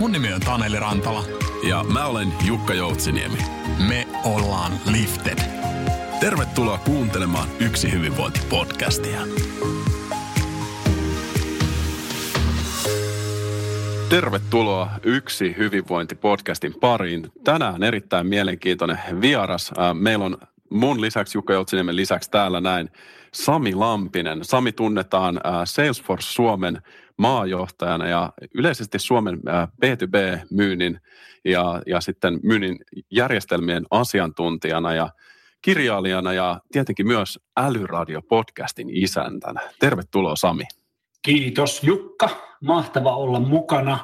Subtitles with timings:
[0.00, 1.24] Mun nimi on Taneli Rantala.
[1.68, 3.38] Ja mä olen Jukka Joutsiniemi.
[3.88, 5.38] Me ollaan Lifted.
[6.20, 9.20] Tervetuloa kuuntelemaan Yksi hyvinvointi-podcastia.
[14.08, 17.30] Tervetuloa Yksi hyvinvointi-podcastin pariin.
[17.44, 19.72] Tänään erittäin mielenkiintoinen vieras.
[19.94, 20.38] Meillä on
[20.70, 22.90] mun lisäksi, Jukka Joutsiniemen lisäksi täällä näin
[23.34, 24.44] Sami Lampinen.
[24.44, 26.82] Sami tunnetaan Salesforce Suomen
[27.18, 29.38] maajohtajana ja yleisesti Suomen
[29.84, 31.00] B2B-myynnin
[31.44, 32.78] ja, ja sitten myynnin
[33.10, 35.08] järjestelmien asiantuntijana ja
[35.62, 39.60] kirjailijana ja tietenkin myös Älyradio-podcastin isäntänä.
[39.80, 40.64] Tervetuloa Sami.
[41.22, 42.28] Kiitos Jukka,
[42.60, 43.98] mahtava olla mukana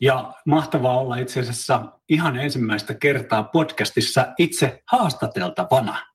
[0.00, 6.09] ja mahtavaa olla itse asiassa ihan ensimmäistä kertaa podcastissa itse haastateltavana.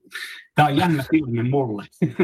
[0.56, 1.86] Tämä on jännä tilanne mulle.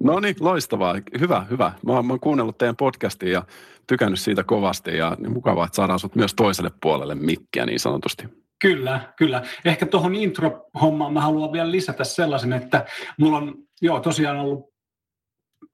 [0.00, 0.94] No niin, loistavaa.
[1.20, 1.72] Hyvä, hyvä.
[1.86, 3.42] Mä oon, mä oon kuunnellut teidän podcastia ja
[3.86, 8.28] tykännyt siitä kovasti ja niin mukavaa, että saadaan sut myös toiselle puolelle mikkiä niin sanotusti.
[8.58, 9.42] Kyllä, kyllä.
[9.64, 12.86] Ehkä tuohon intro-hommaan mä haluan vielä lisätä sellaisen, että
[13.18, 14.75] mulla on joo, tosiaan ollut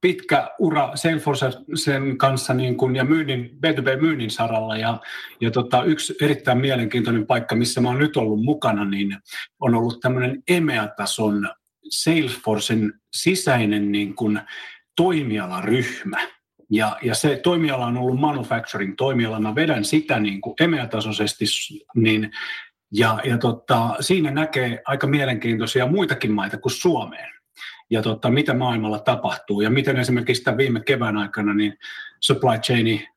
[0.03, 4.77] pitkä ura Salesforcen kanssa niin kuin, ja myynnin, B2B-myynnin saralla.
[4.77, 5.01] Ja,
[5.41, 9.17] ja tota, yksi erittäin mielenkiintoinen paikka, missä mä oon nyt ollut mukana, niin
[9.61, 11.49] on ollut tämmöinen EMEA-tason
[11.91, 14.41] Salesforcen sisäinen niin kuin,
[14.97, 16.19] toimialaryhmä.
[16.71, 19.41] Ja, ja se toimiala on ollut manufacturing-toimiala.
[19.41, 21.45] Mä vedän sitä niin kuin EMEA-tasoisesti,
[21.95, 22.31] niin,
[22.93, 27.42] ja, ja tota, siinä näkee aika mielenkiintoisia muitakin maita kuin Suomeen
[27.93, 31.79] ja tota, mitä maailmalla tapahtuu ja miten esimerkiksi tämän viime kevään aikana niin
[32.21, 33.09] supply chaini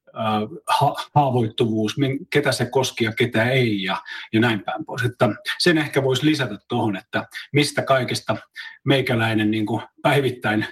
[0.67, 1.95] ha- haavoittuvuus,
[2.29, 3.97] ketä se koski ja ketä ei ja,
[4.33, 5.03] ja näin päin pois.
[5.03, 8.37] Että sen ehkä voisi lisätä tuohon, että mistä kaikista
[8.85, 10.65] meikäläinen niin kuin päivittäin,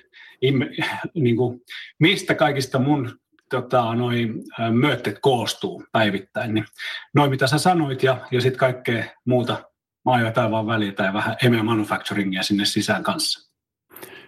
[1.14, 1.62] niin kuin,
[2.00, 4.30] mistä kaikista mun tota, noi,
[4.72, 6.54] myöttet koostuu päivittäin.
[6.54, 6.66] Niin,
[7.16, 9.64] noin mitä sä sanoit ja, ja sitten kaikkea muuta
[10.06, 13.53] maa ja taivaan väliltä ja vähän EMEA Manufacturingia sinne sisään kanssa.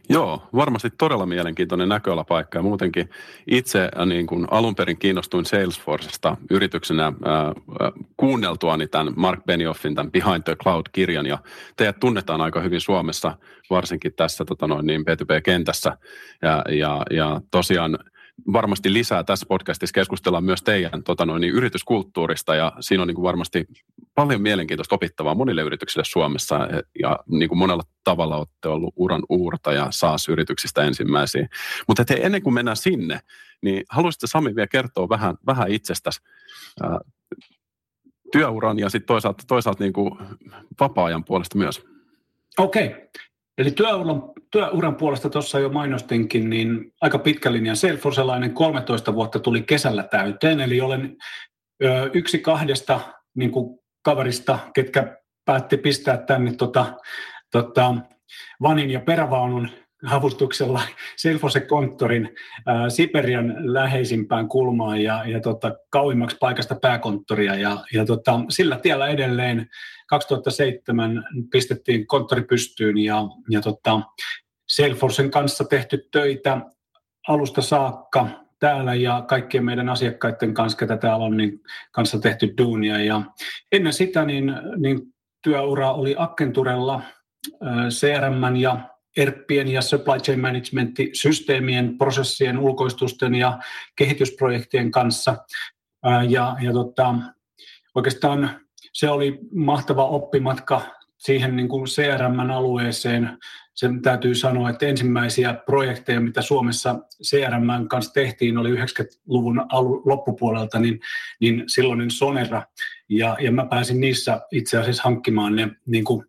[0.10, 2.60] Joo, varmasti todella mielenkiintoinen näköalapaikka.
[2.60, 3.10] Ja muutenkin
[3.48, 7.14] itse äh, niin kuin alun perin kiinnostuin Salesforcesta yrityksenä äh,
[7.48, 7.54] äh,
[8.18, 11.26] kuunneltuani tämän Mark Benioffin, tämän Behind the Cloud-kirjan.
[11.26, 11.38] Ja
[11.76, 13.38] teidät tunnetaan aika hyvin Suomessa,
[13.70, 15.98] varsinkin tässä tota noin, niin B2B-kentässä
[16.42, 18.00] ja, ja, ja tosiaan
[18.54, 23.16] varmasti lisää tässä podcastissa keskustellaan myös teidän tota noin, niin yrityskulttuurista ja siinä on niin
[23.16, 23.66] kuin varmasti
[24.16, 26.60] paljon mielenkiintoista opittavaa monille yrityksille Suomessa
[27.02, 31.48] ja niin kuin monella tavalla olette ollut uran uurta ja saas yrityksistä ensimmäisiä.
[31.88, 33.20] Mutta ennen kuin mennään sinne,
[33.62, 36.22] niin haluaisitte Sami vielä kertoa vähän, vähän itsestäsi
[36.84, 37.00] ää,
[38.32, 40.12] työuran ja sitten toisaalta, toisaalta niin kuin
[40.80, 41.86] vapaa-ajan puolesta myös.
[42.58, 42.88] Okei.
[42.88, 43.06] Okay.
[43.58, 47.76] Eli työuran, työuran puolesta tuossa jo mainostinkin, niin aika pitkä linja.
[47.76, 51.18] Salesforcelainen 13 vuotta tuli kesällä täyteen, eli olen
[51.84, 53.00] ö, yksi kahdesta
[53.36, 56.94] niin kuin kaverista, ketkä päätti pistää tänne tota,
[57.52, 57.96] tota,
[58.62, 59.70] vanin ja perävaunun
[60.12, 60.82] avustuksella
[61.18, 62.36] Salesforce-konttorin
[62.66, 67.56] ää, Siperian läheisimpään kulmaan ja, ja tota, kauimmaksi paikasta pääkonttoria.
[67.56, 69.68] Ja, ja tota, sillä tiellä edelleen
[70.08, 74.02] 2007 pistettiin konttori pystyyn ja, ja tota,
[74.70, 76.62] Salesforcen kanssa tehty töitä
[77.28, 78.28] alusta saakka
[78.60, 81.62] täällä ja kaikkien meidän asiakkaiden kanssa, ketä täällä on, niin
[81.92, 83.04] kanssa tehty duunia.
[83.04, 83.22] Ja
[83.72, 85.00] ennen sitä niin, niin
[85.44, 87.02] työura oli Akkenturella
[87.90, 93.60] CRM ja ERPien ja supply chain management systeemien, prosessien, ulkoistusten ja
[93.96, 95.38] kehitysprojektien kanssa.
[96.30, 97.16] Ja, ja tota,
[97.96, 98.60] oikeastaan
[98.94, 100.82] se oli mahtava oppimatka
[101.18, 103.38] siihen niin kuin CRM-alueeseen.
[103.74, 110.80] Sen täytyy sanoa, että ensimmäisiä projekteja, mitä Suomessa CRM kanssa tehtiin, oli 90-luvun alu, loppupuolelta,
[110.80, 111.00] niin,
[111.40, 112.64] niin silloinen Sonera.
[113.10, 116.26] Ja, ja mä pääsin niissä itse asiassa hankkimaan ne niin kuin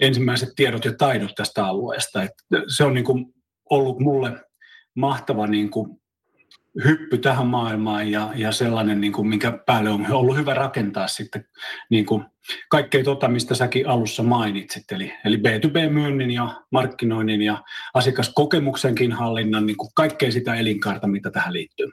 [0.00, 2.22] ensimmäiset tiedot ja taidot tästä alueesta.
[2.22, 2.32] Et
[2.68, 3.34] se on niin kuin
[3.70, 4.44] ollut mulle
[4.94, 6.00] mahtava niin kuin
[6.84, 11.44] hyppy tähän maailmaan ja, ja sellainen, niin kuin, minkä päälle on ollut hyvä rakentaa sitten
[11.90, 12.24] niin kuin
[12.68, 17.62] kaikkea tota, mistä säkin alussa mainitsit, eli, eli B2B-myynnin ja markkinoinnin ja
[17.94, 21.90] asiakaskokemuksenkin hallinnan, niin kuin kaikkea sitä elinkaarta, mitä tähän liittyy.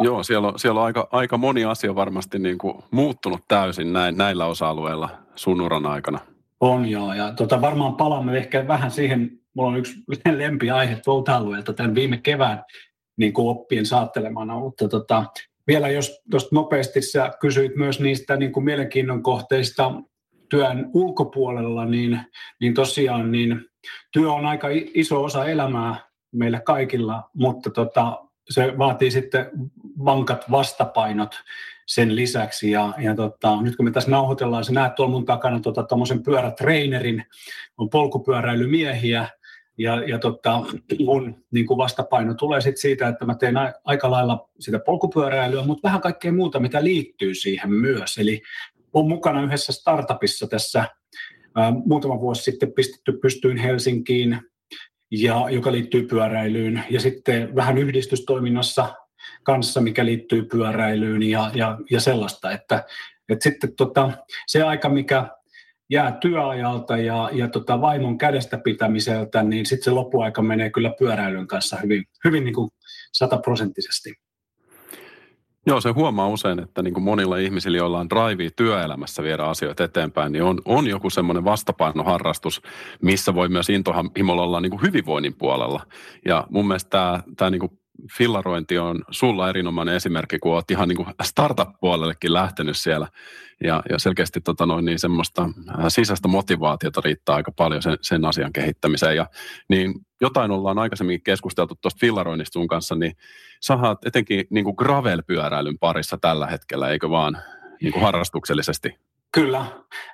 [0.00, 4.16] Joo, siellä on, siellä on aika, aika moni asia varmasti niin kuin muuttunut täysin näin,
[4.16, 6.18] näillä osa-alueilla sun uran aikana.
[6.60, 9.94] On joo, ja tota, varmaan palaamme ehkä vähän siihen, mulla on yksi
[10.36, 12.64] lempiaihe tuolta alueelta tämän viime kevään
[13.16, 15.24] niin kuin oppien saattelemana, mutta tota,
[15.66, 19.92] vielä jos tuosta nopeasti sä kysyit myös niistä niin kuin mielenkiinnon kohteista
[20.48, 22.20] työn ulkopuolella, niin,
[22.60, 23.64] niin tosiaan niin
[24.12, 25.96] työ on aika iso osa elämää
[26.32, 29.50] meillä kaikilla, mutta tota, se vaatii sitten
[30.04, 31.42] vankat vastapainot
[31.86, 32.70] sen lisäksi.
[32.70, 36.30] Ja, ja tota, nyt kun me tässä nauhoitellaan, sä näet tuolla mun takana tuommoisen tota,
[36.30, 37.24] pyörätreinerin,
[37.78, 39.28] on polkupyöräilymiehiä,
[39.78, 40.62] ja, ja tota,
[41.04, 45.64] mun niin kuin vastapaino tulee sit siitä, että mä teen a, aika lailla sitä polkupyöräilyä,
[45.64, 48.18] mutta vähän kaikkea muuta, mitä liittyy siihen myös.
[48.18, 48.42] Eli
[48.92, 50.84] on mukana yhdessä startupissa tässä
[51.56, 54.40] ää, muutama vuosi sitten pistetty pystyyn Helsinkiin,
[55.10, 58.94] ja, joka liittyy pyöräilyyn, ja sitten vähän yhdistystoiminnassa
[59.42, 62.84] kanssa, mikä liittyy pyöräilyyn ja, ja, ja sellaista, että,
[63.28, 64.10] että sitten tota,
[64.46, 65.26] se aika, mikä
[65.90, 71.46] jää työajalta ja, ja tota vaimon kädestä pitämiseltä, niin sitten se loppuaika menee kyllä pyöräilyn
[71.46, 72.70] kanssa hyvin, hyvin niin kuin
[73.12, 74.14] sataprosenttisesti.
[75.66, 79.84] Joo, se huomaa usein, että niin kuin monilla ihmisillä, joilla on drivea työelämässä viedä asioita
[79.84, 82.62] eteenpäin, niin on, on joku semmoinen vastapainoharrastus,
[83.02, 85.86] missä voi myös intohimolla olla niin kuin hyvinvoinnin puolella.
[86.24, 87.81] Ja mun mielestä tämä, tämä niin kuin
[88.18, 93.08] fillarointi on sulla erinomainen esimerkki, kun olet ihan niin kuin startup-puolellekin lähtenyt siellä.
[93.64, 95.48] Ja, ja selkeästi tota noin, niin semmoista
[95.88, 99.16] sisäistä motivaatiota riittää aika paljon sen, sen asian kehittämiseen.
[99.16, 99.26] Ja,
[99.68, 103.12] niin jotain ollaan aikaisemmin keskusteltu tuosta fillaroinnista sun kanssa, niin
[103.70, 107.38] oot etenkin niin kuin gravel-pyöräilyn parissa tällä hetkellä, eikö vaan
[107.82, 108.94] niin kuin harrastuksellisesti?
[109.32, 109.66] Kyllä.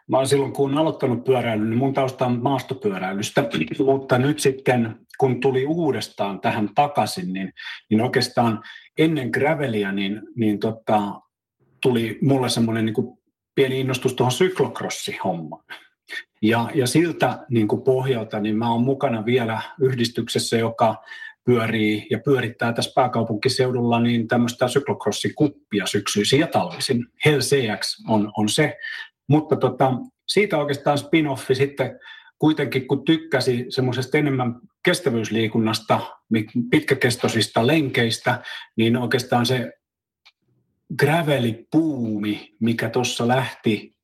[0.08, 3.44] Mä olen silloin, kun aloittanut pyöräilyn, niin mun tausta on maastopyöräilystä,
[3.86, 7.52] mutta nyt sitten, kun tuli uudestaan tähän takaisin, niin,
[7.90, 8.62] niin oikeastaan
[8.98, 11.00] ennen gravelia, niin, niin tota,
[11.82, 13.18] tuli mulle semmoinen niin
[13.54, 15.64] pieni innostus tuohon syklokrossi-hommaan.
[16.42, 20.96] Ja, ja siltä niin kuin pohjalta niin mä oon mukana vielä yhdistyksessä, joka
[21.48, 27.06] pyörii ja pyörittää tässä pääkaupunkiseudulla niin tämmöistä syklokrossi-kuppia syksyisin ja talvisin.
[27.24, 28.78] Hell CX on, on se.
[29.28, 29.92] Mutta tota,
[30.28, 32.00] siitä oikeastaan spin-offi sitten
[32.38, 34.54] kuitenkin, kun tykkäsi semmoisesta enemmän
[34.84, 36.00] kestävyysliikunnasta,
[36.70, 38.42] pitkäkestoisista lenkeistä,
[38.76, 39.72] niin oikeastaan se
[40.98, 43.98] gravelipuumi, mikä tuossa lähti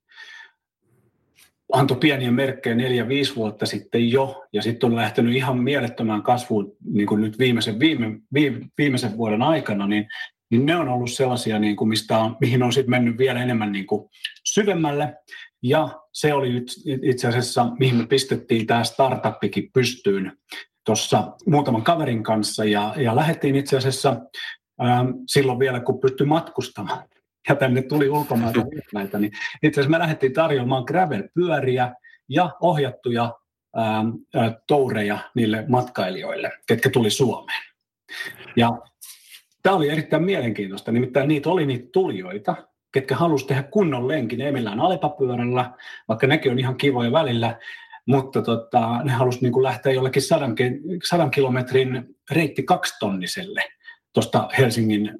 [1.73, 6.75] antoi pieniä merkkejä neljä, viisi vuotta sitten jo, ja sitten on lähtenyt ihan mielettömään kasvuun
[6.91, 10.07] niin kuin nyt viimeisen, viime, viime, viimeisen vuoden aikana, niin,
[10.51, 13.71] niin ne on ollut sellaisia, niin kuin mistä on, mihin on sitten mennyt vielä enemmän
[13.71, 14.09] niin kuin
[14.55, 15.15] syvemmälle,
[15.63, 16.65] ja se oli
[17.03, 20.37] itse asiassa, mihin me pistettiin tämä startuppikin pystyyn
[20.85, 24.09] tuossa muutaman kaverin kanssa, ja, ja lähdettiin itse asiassa
[24.83, 27.07] ähm, silloin vielä, kun pystyi matkustamaan.
[27.49, 28.59] Ja tänne tuli ulkomailta
[28.93, 29.31] näitä, niin
[29.63, 31.93] itse asiassa me lähdettiin tarjoamaan gravel-pyöriä
[32.29, 33.33] ja ohjattuja
[33.75, 34.03] ää,
[34.35, 37.63] ää, toureja niille matkailijoille, ketkä tuli Suomeen.
[38.55, 38.71] Ja
[39.63, 42.55] tämä oli erittäin mielenkiintoista, nimittäin niitä oli niitä tulijoita,
[42.95, 45.71] ketkä halusivat tehdä kunnon lenkin, ei millään alepapyörällä,
[46.07, 47.59] vaikka nekin on ihan kivoja välillä,
[48.05, 50.55] mutta tota, ne halusivat niin lähteä jollekin sadan,
[51.03, 53.63] sadan kilometrin reitti kaksitonniselle
[54.13, 55.19] tuosta Helsingin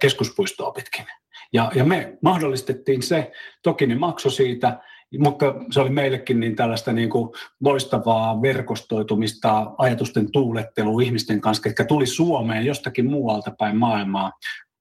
[0.00, 1.04] keskuspuistoa pitkin.
[1.52, 3.32] Ja, ja me mahdollistettiin se,
[3.62, 4.80] toki ne maksoi siitä,
[5.18, 7.30] mutta se oli meillekin niin tällaista niin kuin
[7.64, 14.32] loistavaa verkostoitumista, ajatusten tuulettelua ihmisten kanssa, jotka tuli Suomeen jostakin muualta päin maailmaa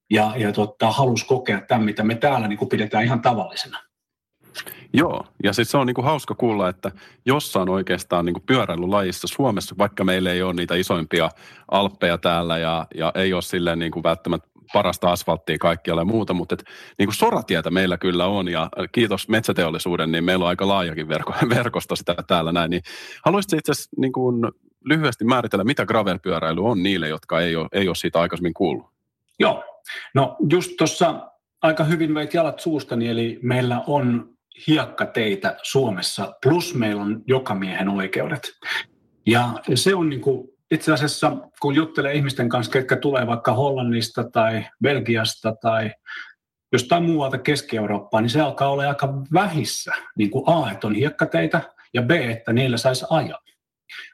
[0.09, 3.79] ja, ja tota, halusi kokea tämän, mitä me täällä niin kuin pidetään ihan tavallisena.
[4.93, 6.91] Joo, ja sitten se on niinku hauska kuulla, että
[7.25, 11.29] jossain oikeastaan niinku pyöräilylajissa Suomessa, vaikka meillä ei ole niitä isoimpia
[11.71, 16.53] alppeja täällä ja, ja ei ole silleen niinku välttämättä parasta asfalttia kaikkialla ja muuta, mutta
[16.55, 16.63] et,
[16.99, 21.33] niin kuin soratietä meillä kyllä on ja kiitos metsäteollisuuden, niin meillä on aika laajakin verko,
[21.55, 22.69] verkosto sitä täällä näin.
[22.69, 22.81] Niin
[23.25, 24.51] haluaisitko itse asiassa niin kuin
[24.85, 28.85] lyhyesti määritellä, mitä gravelpyöräily on niille, jotka ei ole, ei ole siitä aikaisemmin kuullut?
[29.39, 29.63] Joo,
[30.15, 34.29] no just tuossa aika hyvin veit jalat suustani, eli meillä on
[34.67, 38.41] hiekkateitä Suomessa, plus meillä on jokamiehen oikeudet.
[39.25, 44.23] Ja se on niin kuin itse asiassa, kun juttelee ihmisten kanssa, ketkä tulee vaikka Hollannista
[44.23, 45.91] tai Belgiasta tai
[46.71, 49.93] jostain muualta Keski-Eurooppaa, niin se alkaa olla aika vähissä.
[50.17, 51.61] Niin kuin A, että on hiekkateitä,
[51.93, 53.39] ja B, että niillä saisi ajaa.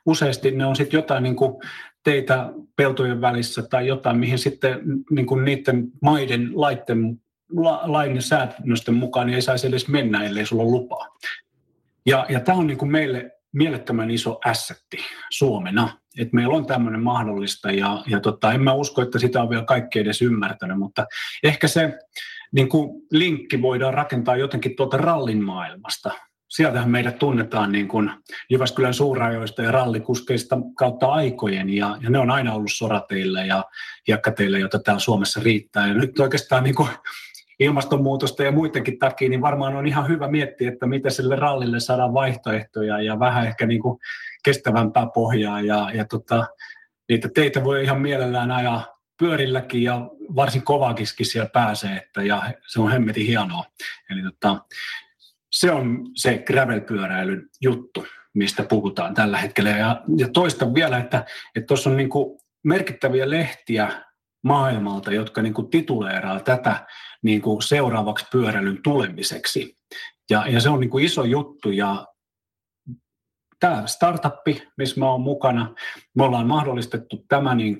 [0.05, 1.61] Useasti ne on sitten jotain niin kuin
[2.03, 4.79] teitä peltojen välissä tai jotain, mihin sitten
[5.09, 7.21] niin kuin niiden maiden laitten,
[7.55, 11.07] la, lain säännösten mukaan niin ei saisi edes mennä, ellei sulla ole lupaa.
[12.05, 14.97] Ja, ja tämä on niin kuin meille mielettömän iso assetti
[15.31, 19.49] Suomena, että meillä on tämmöinen mahdollista ja, ja tota, en mä usko, että sitä on
[19.49, 21.05] vielä kaikki edes ymmärtänyt, mutta
[21.43, 21.99] ehkä se
[22.51, 26.11] niin kuin linkki voidaan rakentaa jotenkin tuolta rallin maailmasta.
[26.51, 28.11] Sieltähän meidät tunnetaan niin kuin
[28.49, 33.65] Jyväskylän suurajoista ja rallikuskeista kautta aikojen, ja, ja ne on aina ollut sorateille ja
[34.07, 35.87] hiekkateille, joita täällä Suomessa riittää.
[35.87, 36.89] Ja nyt oikeastaan niin kuin
[37.59, 42.13] ilmastonmuutosta ja muidenkin takia, niin varmaan on ihan hyvä miettiä, että miten sille rallille saadaan
[42.13, 43.99] vaihtoehtoja ja vähän ehkä niin kuin
[44.43, 45.61] kestävämpää pohjaa.
[45.61, 46.47] Ja, ja tota,
[47.09, 52.81] niitä teitä voi ihan mielellään ajaa pyörilläkin ja varsin kovaakin siellä pääsee, että, ja se
[52.81, 53.65] on hemmetin hienoa.
[54.09, 54.65] Eli tota,
[55.51, 59.69] se on se gravel-pyöräilyn juttu, mistä puhutaan tällä hetkellä.
[59.69, 61.25] Ja, ja toistan vielä, että
[61.67, 62.09] tuossa on niin
[62.63, 64.05] merkittäviä lehtiä
[64.43, 66.85] maailmalta, jotka niin tituleeraa tätä
[67.23, 69.75] niin seuraavaksi pyöräilyn tulemiseksi.
[70.29, 72.07] Ja, ja se on niin iso juttu ja
[73.59, 75.75] tämä startuppi, missä mä oon mukana,
[76.15, 77.77] me ollaan mahdollistettu tämä niin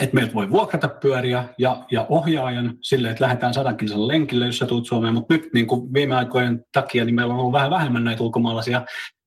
[0.00, 4.58] että meiltä voi vuokrata pyöriä ja, ja ohjaajan sille, että lähdetään sadan kilsan lenkille, jos
[4.58, 7.70] sä tulet Suomeen, mutta nyt niin kuin viime aikojen takia niin meillä on ollut vähän
[7.70, 8.84] vähemmän näitä ulkomaalaisia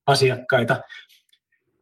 [0.08, 0.82] asiakkaita,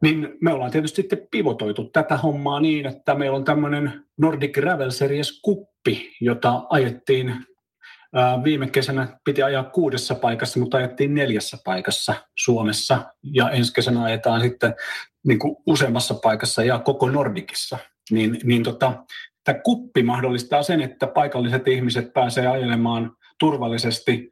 [0.01, 4.91] niin me ollaan tietysti sitten pivotoitu tätä hommaa niin, että meillä on tämmöinen Nordic Gravel
[4.91, 7.45] Series kuppi, jota ajettiin
[8.43, 13.13] Viime kesänä piti ajaa kuudessa paikassa, mutta ajettiin neljässä paikassa Suomessa.
[13.23, 14.75] Ja ensi kesänä ajetaan sitten
[15.27, 17.77] niin kuin useammassa paikassa ja koko Nordikissa.
[18.11, 19.03] Niin, niin tota,
[19.43, 24.31] tämä kuppi mahdollistaa sen, että paikalliset ihmiset pääsee ajelemaan turvallisesti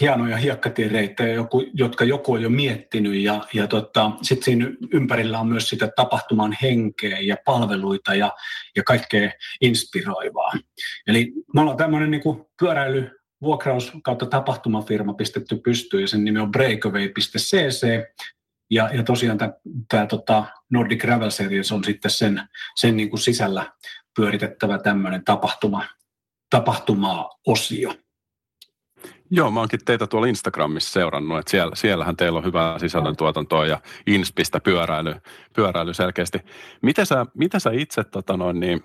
[0.00, 5.68] hienoja hiekkatiereittejä, jotka joku on jo miettinyt ja, ja tota, sitten siinä ympärillä on myös
[5.68, 8.32] sitä tapahtuman henkeä ja palveluita ja,
[8.76, 10.52] ja kaikkea inspiroivaa.
[11.06, 12.22] Eli me ollaan tämmöinen niin
[12.60, 13.10] pyöräily
[13.42, 18.04] vuokraus kautta tapahtumafirma pistetty pystyyn ja sen nimi on breakaway.cc
[18.70, 19.38] ja, ja tosiaan
[19.88, 23.72] tämä tota Nordic Gravel Series on sitten sen, sen niin kuin sisällä
[24.16, 25.84] pyöritettävä tämmöinen tapahtuma,
[26.50, 27.94] tapahtuma-osio.
[29.30, 33.80] Joo, mä oonkin teitä tuolla Instagramissa seurannut, että siellä, siellähän teillä on hyvää sisällöntuotantoa ja
[34.06, 35.14] inspistä pyöräily,
[35.56, 36.38] pyöräily selkeästi.
[36.82, 38.84] Miten sä, mitä sä itse, tota noin, niin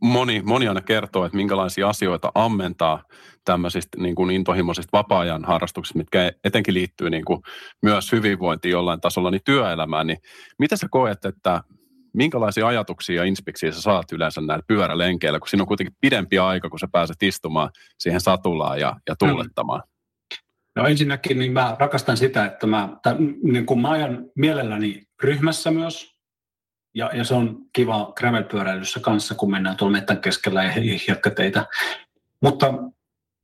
[0.00, 3.02] moni, moni aina kertoo, että minkälaisia asioita ammentaa
[3.44, 7.42] tämmöisistä niin kuin intohimoisista vapaa-ajan harrastuksista, mitkä etenkin liittyy niin kuin
[7.82, 10.18] myös hyvinvointiin jollain tasolla, niin työelämään, niin
[10.58, 11.62] miten sä koet, että
[12.14, 16.70] minkälaisia ajatuksia ja inspiksiä sä saat yleensä näillä pyörälenkeillä, kun siinä on kuitenkin pidempi aika,
[16.70, 19.82] kun sä pääset istumaan siihen satulaan ja, ja tuulettamaan?
[20.76, 25.70] No ensinnäkin niin mä rakastan sitä, että mä, tai, niin kun mä ajan mielelläni ryhmässä
[25.70, 26.14] myös,
[26.94, 30.72] ja, ja se on kiva gravelpyöräilyssä kanssa, kun mennään tuolla mettän keskellä ja
[31.06, 31.66] hiekkateitä.
[32.42, 32.74] Mutta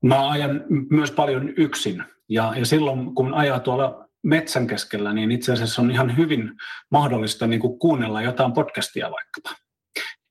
[0.04, 5.52] mä ajan myös paljon yksin, ja, ja silloin kun ajaa tuolla metsän keskellä, niin itse
[5.52, 6.50] asiassa on ihan hyvin
[6.90, 9.50] mahdollista niin kuin kuunnella jotain podcastia vaikkapa.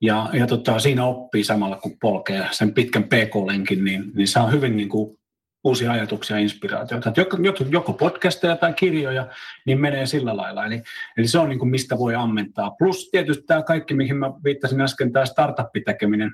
[0.02, 4.78] Ja, ja tota, siinä oppii samalla, kun polkee sen pitkän PK-lenkin, niin, niin saa hyvin
[4.78, 5.20] niin kuin
[5.64, 7.14] uusia ajatuksia ja inspiraatioita.
[7.18, 7.38] Joko,
[7.70, 9.28] joko podcasteja tai kirjoja,
[9.66, 10.66] niin menee sillä lailla.
[10.66, 10.82] Eli,
[11.18, 12.72] eli se on niin kuin mistä voi ammentaa.
[12.72, 16.32] Plus tietysti tämä kaikki, mihin mä viittasin äsken, tämä startup-tekeminen,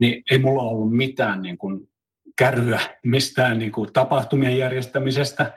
[0.00, 1.88] niin ei mulla ollut mitään niin kuin
[2.38, 5.52] kärryä mistään niin kuin tapahtumien järjestämisestä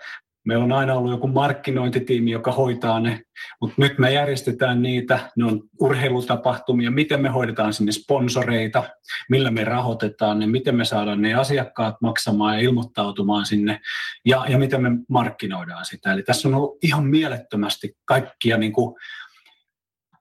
[0.46, 3.22] Meillä on aina ollut joku markkinointitiimi, joka hoitaa ne,
[3.62, 8.84] mutta nyt me järjestetään niitä, ne on urheilutapahtumia, miten me hoidetaan sinne sponsoreita,
[9.30, 13.82] millä me rahoitetaan ne, miten me saadaan ne asiakkaat maksamaan ja ilmoittautumaan sinne?
[14.26, 16.14] Ja, ja miten me markkinoidaan sitä.
[16.14, 18.96] Eli tässä on ollut ihan mielettömästi kaikkia niin kuin,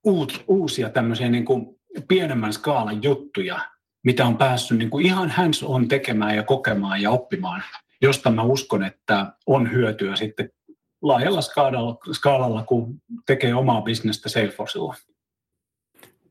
[0.05, 1.67] uut, uusia tämmöisiä niin kuin
[2.09, 3.61] pienemmän skaalan juttuja,
[4.05, 7.63] mitä on päässyt niin kuin ihan hands on tekemään ja kokemaan ja oppimaan
[8.03, 10.51] josta mä uskon, että on hyötyä sitten
[11.03, 14.95] laajalla skaalalla, skaalalla kun tekee omaa bisnestä Salesforcella.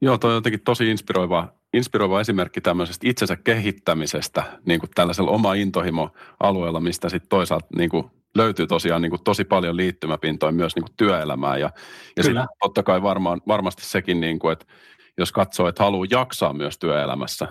[0.01, 5.53] Joo, toi on jotenkin tosi inspiroiva, inspiroiva esimerkki tämmöisestä itsensä kehittämisestä niin kuin tällaisella oma
[5.53, 10.83] intohimo-alueella, mistä sitten toisaalta niin kuin löytyy tosiaan niin kuin tosi paljon liittymäpintoja myös niin
[10.83, 11.59] kuin työelämään.
[11.59, 11.69] Ja,
[12.17, 14.65] ja sitten totta kai varmaan, varmasti sekin, niin kuin, että
[15.17, 17.47] jos katsoo, että haluaa jaksaa myös työelämässä,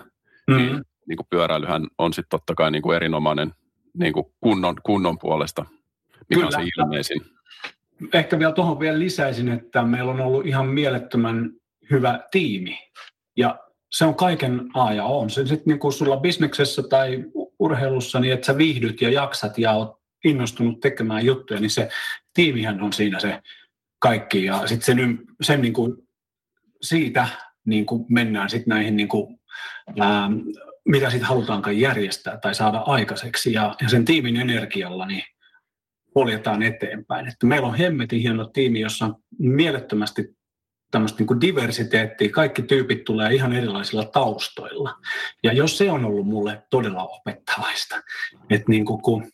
[0.47, 0.57] mm.
[0.57, 3.53] niin, niin kuin pyöräilyhän on sitten totta kai niin kuin erinomainen
[3.99, 5.65] niin kuin kunnon, kunnon puolesta,
[6.29, 6.45] mikä Kyllä.
[6.45, 7.21] on se ilmeisin.
[8.13, 11.51] Ehkä vielä tuohon vielä lisäisin, että meillä on ollut ihan mielettömän
[11.91, 12.79] hyvä tiimi.
[13.37, 13.59] Ja
[13.91, 15.29] se on kaiken A ja O.
[15.29, 17.23] Se sitten niin kuin sulla bisneksessä tai
[17.59, 21.89] urheilussa, niin että sä viihdyt ja jaksat ja oot innostunut tekemään juttuja, niin se
[22.33, 23.41] tiimihän on siinä se
[23.99, 24.43] kaikki.
[24.43, 26.07] Ja sitten sen, sen niin kuin
[26.81, 27.27] siitä
[27.65, 29.39] niin kuin mennään sitten näihin niin kuin,
[29.99, 30.29] ää,
[30.89, 33.53] mitä sitten halutaankaan järjestää tai saada aikaiseksi.
[33.53, 35.23] Ja, ja sen tiimin energialla niin
[36.13, 37.27] poljetaan eteenpäin.
[37.27, 40.35] Että meillä on hemmetin hieno tiimi, jossa on mielettömästi
[40.91, 42.29] tämmöistä niin diversiteettiä.
[42.29, 44.95] Kaikki tyypit tulee ihan erilaisilla taustoilla.
[45.43, 48.01] Ja jos se on ollut mulle todella opettavaista,
[48.49, 49.31] että niin kuin kun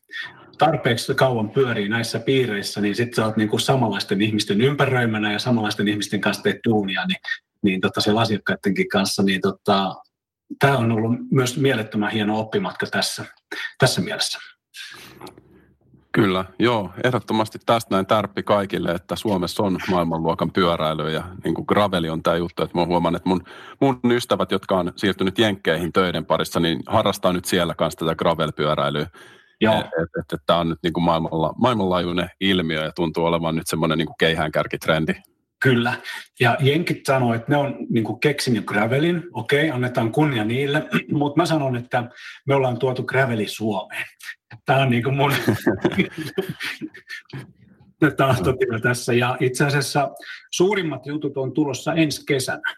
[0.58, 5.40] tarpeeksi kauan pyörii näissä piireissä, niin sitten sä oot niin kuin samanlaisten ihmisten ympäröimänä ja
[5.40, 7.20] samanlaisten ihmisten kanssa teet duunia, niin,
[7.62, 9.96] niin tota siellä asiakkaidenkin kanssa, niin tota,
[10.60, 13.26] tämä on ollut myös mielettömän hieno oppimatka tässä,
[13.80, 14.40] tässä mielessä.
[16.16, 16.92] Kyllä, joo.
[17.04, 22.24] Ehdottomasti tästä näin tärppi kaikille, että Suomessa on maailmanluokan pyöräily ja niin kuin graveli on
[22.24, 23.44] tämä juttu, että mä huomaan, että mun,
[23.82, 29.08] mun ystävät, jotka on siirtynyt jenkkeihin töiden parissa, niin harrastaa nyt siellä kanssa tätä gravel-pyöräilyä.
[29.62, 29.80] Joo.
[29.80, 33.56] Että et, et, et tämä on nyt niin kuin maailmanla, maailmanlaajuinen ilmiö ja tuntuu olevan
[33.56, 35.14] nyt semmoinen niin keihäänkärkitrendi.
[35.60, 35.94] Kyllä.
[36.40, 39.24] Ja jenkit sanoo, että ne on niin keksinyt gravelin.
[39.34, 40.84] Okei, annetaan kunnia niille.
[41.12, 42.10] Mutta mä sanon, että
[42.48, 44.06] me ollaan tuotu graveli Suomeen.
[44.66, 45.34] Tämä on niin mun
[48.18, 49.14] tahtotila tässä.
[49.14, 50.12] Ja itse asiassa
[50.52, 52.76] suurimmat jutut on tulossa ensi kesänä.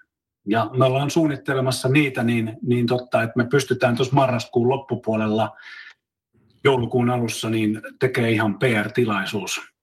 [0.50, 5.56] Ja me ollaan suunnittelemassa niitä niin, niin totta, että me pystytään tuossa marraskuun loppupuolella
[6.64, 9.77] joulukuun alussa niin tekee ihan PR-tilaisuus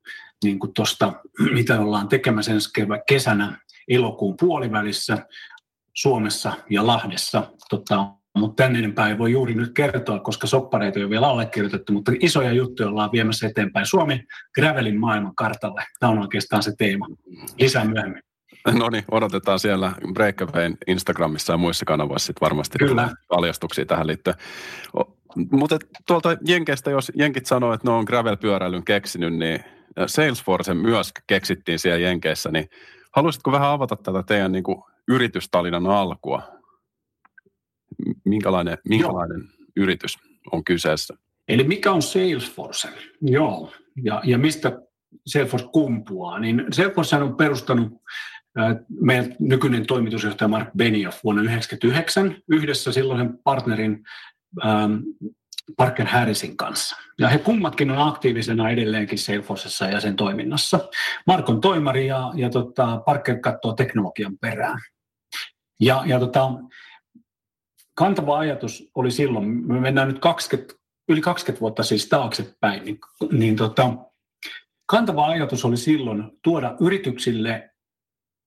[0.44, 1.12] niin kuin tosta,
[1.52, 2.70] mitä ollaan tekemässä ensi
[3.08, 3.58] kesänä
[3.88, 5.26] elokuun puolivälissä
[5.94, 7.50] Suomessa ja Lahdessa.
[7.70, 8.06] Tota,
[8.38, 12.12] mutta tänne enempää ei voi juuri nyt kertoa, koska soppareita ei ole vielä allekirjoitettu, mutta
[12.20, 13.86] isoja juttuja ollaan viemässä eteenpäin.
[13.86, 14.24] Suomi
[14.54, 15.82] Gravelin maailman kartalle.
[16.00, 17.06] Tämä on oikeastaan se teema.
[17.58, 18.22] Lisää myöhemmin.
[18.72, 23.10] No niin, odotetaan siellä Breakawayn Instagramissa ja muissa kanavoissa sitten varmasti Kyllä.
[23.28, 24.36] paljastuksia tähän liittyen.
[25.50, 29.64] Mutta tuolta Jenkeistä, jos Jenkit sanoo, että ne on gravel-pyöräilyn keksinyt, niin
[30.06, 32.68] Salesforce myös keksittiin siellä Jenkeissä, niin
[33.12, 36.42] haluaisitko vähän avata tätä teidän niin kuin, yritystalinan alkua?
[38.24, 39.42] Minkälainen, minkälainen
[39.76, 40.18] yritys
[40.52, 41.14] on kyseessä?
[41.48, 42.88] Eli mikä on Salesforce?
[43.20, 43.72] Joo,
[44.02, 44.80] ja, ja mistä
[45.26, 46.38] Salesforce kumpuaa?
[46.38, 47.92] Niin Salesforce on perustanut
[49.00, 54.04] meidän nykyinen toimitusjohtaja Mark Benioff vuonna 1999 yhdessä silloisen partnerin
[54.64, 54.94] ähm,
[55.76, 56.96] Parker Harrisin kanssa.
[57.18, 60.88] Ja he kummatkin on aktiivisena edelleenkin Salesforcessa ja sen toiminnassa.
[61.26, 64.78] Mark on toimari ja, ja tota, Parker katsoo teknologian perään.
[65.80, 66.50] Ja, ja tota,
[67.94, 70.74] kantava ajatus oli silloin, me mennään nyt 20,
[71.08, 72.98] yli 20 vuotta siis taaksepäin, niin,
[73.32, 73.94] niin tota,
[74.86, 77.70] kantava ajatus oli silloin tuoda yrityksille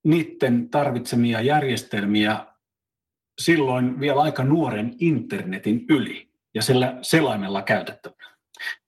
[0.06, 2.46] niiden tarvitsemia järjestelmiä
[3.42, 8.38] silloin vielä aika nuoren internetin yli ja sillä selaimella käytettävänä.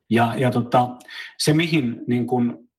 [0.10, 0.89] Ja, ja tota,
[1.38, 2.69] se, mihin niin kun,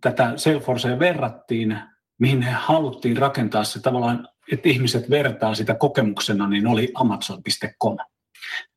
[0.00, 1.78] tätä Salesforcea verrattiin,
[2.18, 7.96] mihin he haluttiin rakentaa se tavallaan, että ihmiset vertaa sitä kokemuksena, niin oli Amazon.com.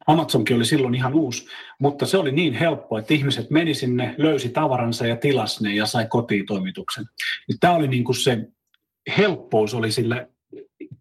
[0.08, 1.48] Amazonkin oli silloin ihan uusi,
[1.80, 5.86] mutta se oli niin helppo, että ihmiset meni sinne, löysi tavaransa ja tilasi ne ja
[5.86, 7.06] sai kotiin toimituksen.
[7.60, 8.48] Tämä oli niin kuin se
[9.18, 10.30] helppous oli sille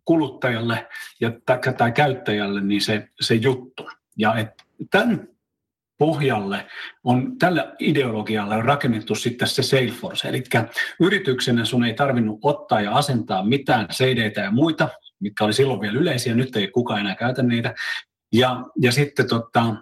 [0.04, 0.88] kuluttajalle
[1.20, 1.32] ja
[1.78, 3.88] tai käyttäjälle niin se, se juttu.
[4.18, 4.50] Ja et
[4.90, 5.28] tämän
[5.98, 6.66] pohjalle
[7.04, 10.28] on tällä ideologialla on rakennettu sitten se Salesforce.
[10.28, 10.42] Eli
[11.00, 14.88] yrityksenä sun ei tarvinnut ottaa ja asentaa mitään cd ja muita,
[15.20, 17.74] mitkä oli silloin vielä yleisiä, nyt ei kukaan enää käytä niitä.
[18.32, 19.74] Ja, ja sitten tota,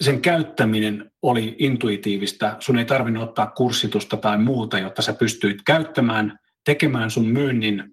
[0.00, 2.56] sen käyttäminen oli intuitiivista.
[2.58, 7.92] Sun ei tarvinnut ottaa kurssitusta tai muuta, jotta sä pystyit käyttämään, tekemään sun myynnin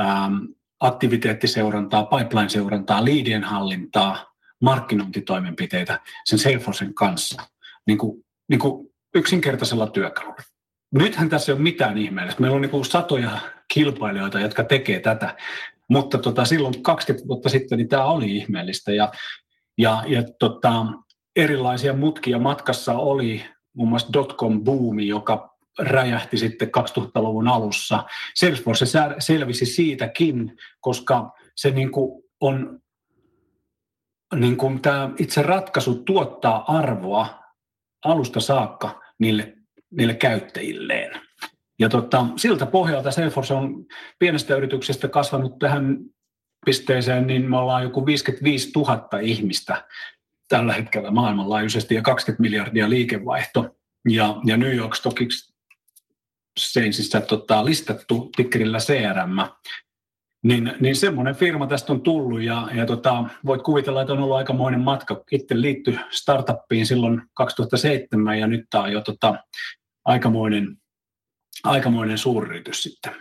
[0.00, 0.34] ähm,
[0.80, 4.33] aktiviteettiseurantaa, pipeline-seurantaa, liidien hallintaa,
[4.64, 7.42] markkinointitoimenpiteitä sen Salesforcen kanssa
[7.86, 10.36] niin kuin, niin kuin yksinkertaisella työkalulla.
[10.94, 12.40] Nythän tässä ei ole mitään ihmeellistä.
[12.40, 13.38] Meillä on niin kuin satoja
[13.74, 15.36] kilpailijoita, jotka tekee tätä,
[15.88, 19.12] mutta tota, silloin 20 vuotta sitten niin tämä oli ihmeellistä ja,
[19.78, 20.86] ja, ja tota,
[21.36, 23.44] erilaisia mutkia matkassa oli
[23.76, 28.04] muun muassa dotcom-buumi, joka räjähti sitten 2000-luvun alussa.
[28.34, 28.86] Salesforce
[29.18, 32.80] selvisi siitäkin, koska se niin kuin on
[34.34, 37.44] niin kuin tämä itse ratkaisu tuottaa arvoa
[38.04, 39.54] alusta saakka niille,
[39.90, 41.20] niille käyttäjilleen.
[41.78, 43.86] Ja tota, siltä pohjalta Salesforce on
[44.18, 45.98] pienestä yrityksestä kasvanut tähän
[46.66, 49.84] pisteeseen, niin me ollaan joku 55 000 ihmistä
[50.48, 53.76] tällä hetkellä maailmanlaajuisesti ja 20 miljardia liikevaihto.
[54.08, 55.18] Ja, ja New York Stock
[56.58, 59.38] Exchangeissa tota, listattu tikkerillä CRM.
[60.44, 64.36] Niin, niin semmoinen firma tästä on tullut ja, ja tota, voit kuvitella, että on ollut
[64.36, 65.24] aikamoinen matka.
[65.30, 69.34] Itse liittyi startuppiin silloin 2007 ja nyt tämä on jo tota,
[70.04, 70.76] aikamoinen,
[71.64, 73.12] aikamoinen suuryritys sitten.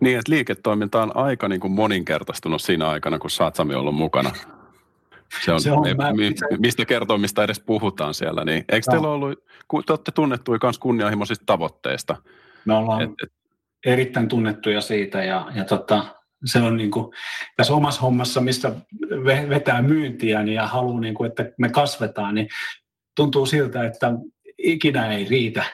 [0.00, 4.30] Niin, että liiketoiminta on aika niin kuin moninkertaistunut siinä aikana, kun sä ollut mukana.
[5.44, 8.44] Se on, se on me, mi, mistä kertoimista edes puhutaan siellä.
[8.44, 8.92] Niin, eikö no.
[8.92, 12.16] teillä ollut, kun te olette tunnettuja myös kunnianhimoisista tavoitteista?
[12.64, 13.32] Me ollaan et, et,
[13.86, 17.12] erittäin tunnettuja siitä ja, ja tota, se on niin kuin,
[17.56, 18.72] tässä omassa hommassa, missä
[19.48, 22.48] vetää myyntiä niin ja haluaa, niin kuin, että me kasvetaan, niin
[23.16, 24.12] tuntuu siltä, että
[24.58, 25.64] ikinä ei riitä,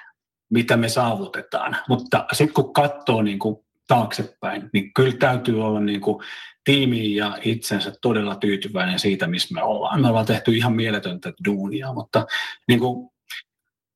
[0.51, 1.77] mitä me saavutetaan.
[1.89, 3.57] Mutta sitten kun katsoo niin kuin
[3.89, 6.25] taaksepäin, niin kyllä täytyy olla niin kuin
[6.65, 10.01] tiimiin ja itsensä todella tyytyväinen siitä, missä me ollaan.
[10.01, 12.27] Me ollaan tehty ihan mieletöntä duunia, mutta
[12.69, 13.11] niin kuin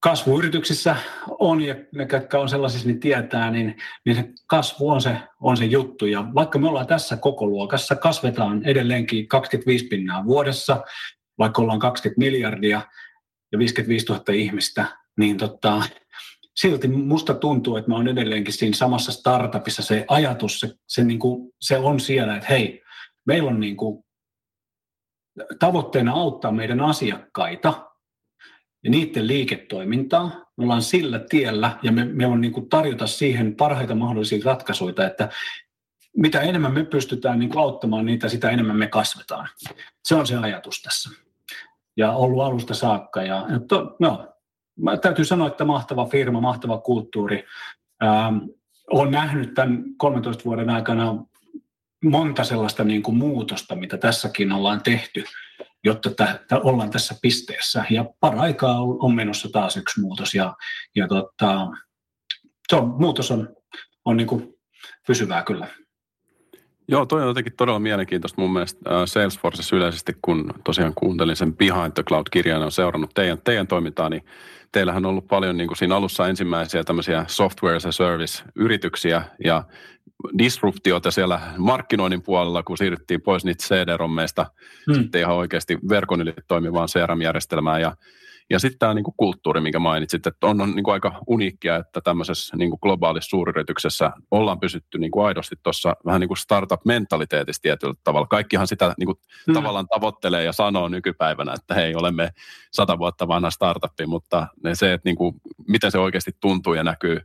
[0.03, 0.97] kasvuyrityksissä
[1.39, 5.57] on, ja ne, jotka on sellaisissa, niin tietää, niin, niin se kasvu on se, on
[5.57, 6.07] se juttu.
[6.07, 10.83] Ja vaikka me ollaan tässä koko luokassa, kasvetaan edelleenkin 25 pinnaa vuodessa,
[11.39, 12.81] vaikka ollaan 20 miljardia
[13.53, 14.85] ja 55 000 ihmistä,
[15.19, 15.83] niin tota,
[16.57, 21.19] silti musta tuntuu, että mä oon edelleenkin siinä samassa startupissa se ajatus, se, se, niin
[21.19, 22.83] kuin, se on siellä, että hei,
[23.27, 24.05] meillä on niin kuin
[25.59, 27.92] tavoitteena auttaa meidän asiakkaita
[28.85, 30.27] ja niiden liiketoimintaa.
[30.57, 35.07] Me ollaan sillä tiellä ja me, me on niin kuin tarjota siihen parhaita mahdollisia ratkaisuja,
[35.07, 35.29] että
[36.17, 39.49] mitä enemmän me pystytään niin auttamaan niitä, sitä enemmän me kasvetaan.
[40.05, 41.11] Se on se ajatus tässä.
[41.97, 43.23] Ja ollut alusta saakka.
[43.23, 44.35] Ja, to, no,
[44.79, 47.45] mä täytyy sanoa, että mahtava firma, mahtava kulttuuri.
[48.03, 48.37] Ähm,
[48.91, 51.25] olen nähnyt tämän 13 vuoden aikana
[52.05, 55.25] monta sellaista niin kuin muutosta, mitä tässäkin ollaan tehty,
[55.85, 57.85] jotta t- ollaan tässä pisteessä.
[57.91, 60.55] Ja paraikaa on menossa taas yksi muutos ja,
[60.97, 61.69] ja tota,
[62.69, 63.57] se on, muutos on,
[64.05, 64.55] on niin kuin
[65.07, 65.67] pysyvää kyllä.
[66.89, 71.93] Joo, toi on jotenkin todella mielenkiintoista mun mielestä Salesforce yleisesti, kun tosiaan kuuntelin sen Behind
[71.95, 74.25] the Cloud-kirjan on seurannut teidän, teidän toimintaa, niin
[74.73, 79.65] teillähän on ollut paljon niin kuin siinä alussa ensimmäisiä tämmöisiä software as a service-yrityksiä ja
[80.39, 84.47] disruptiota siellä markkinoinnin puolella, kun siirryttiin pois niitä CD-rommeista
[84.87, 84.95] hmm.
[84.95, 87.97] sitten ihan oikeasti verkon yli toimivaan CRM-järjestelmään ja
[88.53, 92.57] ja sitten tämä niinku kulttuuri, minkä mainitsit, että on, on niinku aika uniikkia, että tämmöisessä
[92.57, 98.27] niinku globaalissa suuryrityksessä ollaan pysytty niinku aidosti tuossa vähän niin kuin startup-mentaliteetissa tietyllä tavalla.
[98.27, 99.55] Kaikkihan sitä niinku mm.
[99.55, 102.31] tavallaan tavoittelee ja sanoo nykypäivänä, että hei, olemme
[102.73, 105.35] sata vuotta vanha startupi, mutta ne se, että niinku,
[105.69, 107.21] miten se oikeasti tuntuu ja näkyy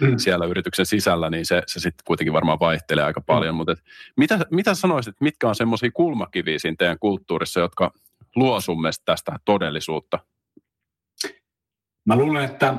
[0.00, 0.18] mm.
[0.18, 3.54] siellä yrityksen sisällä, niin se, se sitten kuitenkin varmaan vaihtelee aika paljon.
[3.54, 3.56] Mm.
[3.56, 3.76] Mutta
[4.16, 7.92] mitä, mitä sanoisit, mitkä on semmoisia kulmakiviä siinä teidän kulttuurissa, jotka
[8.36, 10.18] luo sun tästä todellisuutta?
[12.06, 12.74] Mä luulen, että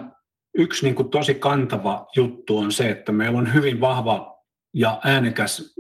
[0.58, 5.76] yksi niin kuin tosi kantava juttu on se, että meillä on hyvin vahva ja äänekäs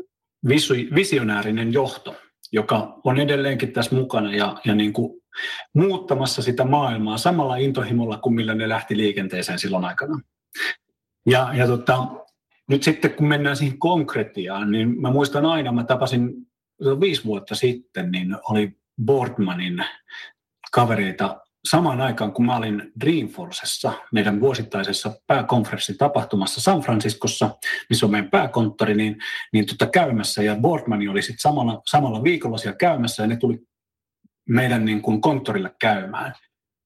[0.95, 2.15] visionäärinen johto,
[2.51, 5.21] joka on edelleenkin tässä mukana ja, ja niin kuin
[5.73, 10.19] muuttamassa sitä maailmaa samalla intohimolla kuin millä ne lähti liikenteeseen silloin aikana.
[11.25, 12.08] Ja, ja tota,
[12.69, 16.34] nyt sitten kun mennään siihen konkretiaan, niin mä muistan aina, mä tapasin
[16.99, 19.86] viisi vuotta sitten, niin oli Boardmanin
[20.71, 27.49] kavereita samaan aikaan, kun mä olin Dreamforcessa, meidän vuosittaisessa pääkonferenssitapahtumassa San Franciscossa,
[27.89, 29.17] missä on meidän pääkonttori, niin,
[29.54, 33.60] niin tota käymässä, ja Boardman oli sitten samalla, samalla viikolla siellä käymässä, ja ne tuli
[34.49, 36.34] meidän niin kuin konttorille käymään.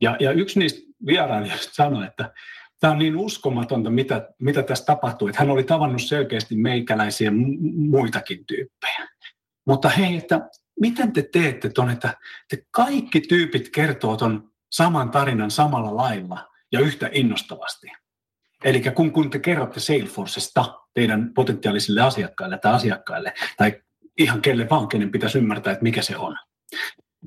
[0.02, 2.34] Ja, ja yksi niistä vierailijoista sanoi, että
[2.80, 7.32] tämä on niin uskomatonta, mitä, mitä tässä tapahtuu, että hän oli tavannut selkeästi meikäläisiä
[7.76, 9.08] muitakin tyyppejä.
[9.68, 12.13] Mutta hei, että miten te teette tuon, että
[12.50, 17.88] te kaikki tyypit kertoo tuon saman tarinan samalla lailla ja yhtä innostavasti.
[18.64, 23.82] Eli kun, kun te kerrotte Salesforcesta teidän potentiaalisille asiakkaille tai asiakkaille, tai
[24.18, 26.38] ihan kelle vaan, kenen pitäisi ymmärtää, että mikä se on.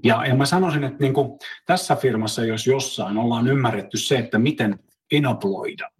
[0.04, 4.38] Ja, ja mä sanoisin, että niin kuin tässä firmassa, jos jossain, ollaan ymmärretty se, että
[4.38, 4.78] miten
[5.12, 5.90] enabloida.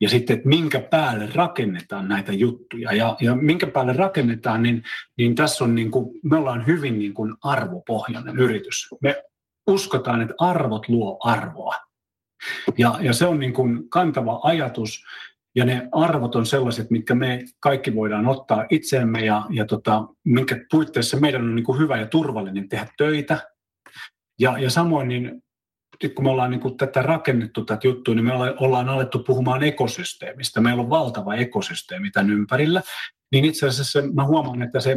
[0.00, 2.92] Ja sitten, että minkä päälle rakennetaan näitä juttuja.
[2.92, 4.82] Ja, ja minkä päälle rakennetaan, niin,
[5.18, 8.88] niin tässä on niin kuin, me ollaan hyvin niin kuin arvopohjainen yritys.
[9.02, 9.22] Me
[9.68, 11.74] uskotaan, että arvot luo arvoa.
[12.78, 15.04] Ja, ja se on niin kuin kantava ajatus,
[15.54, 20.56] ja ne arvot on sellaiset, mitkä me kaikki voidaan ottaa itseemme, ja, ja tota, minkä
[20.70, 23.38] puitteissa meidän on niin kuin hyvä ja turvallinen tehdä töitä.
[24.40, 25.42] Ja, ja samoin, niin
[26.14, 30.60] kun me ollaan niin kuin tätä rakennettu tätä juttua, niin me ollaan alettu puhumaan ekosysteemistä.
[30.60, 32.82] Meillä on valtava ekosysteemi tämän ympärillä.
[33.32, 34.96] Niin itse asiassa mä huomaan, että se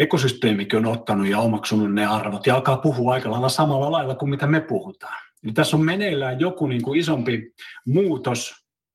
[0.00, 4.30] ekosysteemikin on ottanut ja omaksunut ne arvot ja alkaa puhua aika lailla samalla lailla kuin
[4.30, 5.22] mitä me puhutaan.
[5.44, 7.52] Eli tässä on meneillään joku niin kuin isompi
[7.86, 8.54] muutos,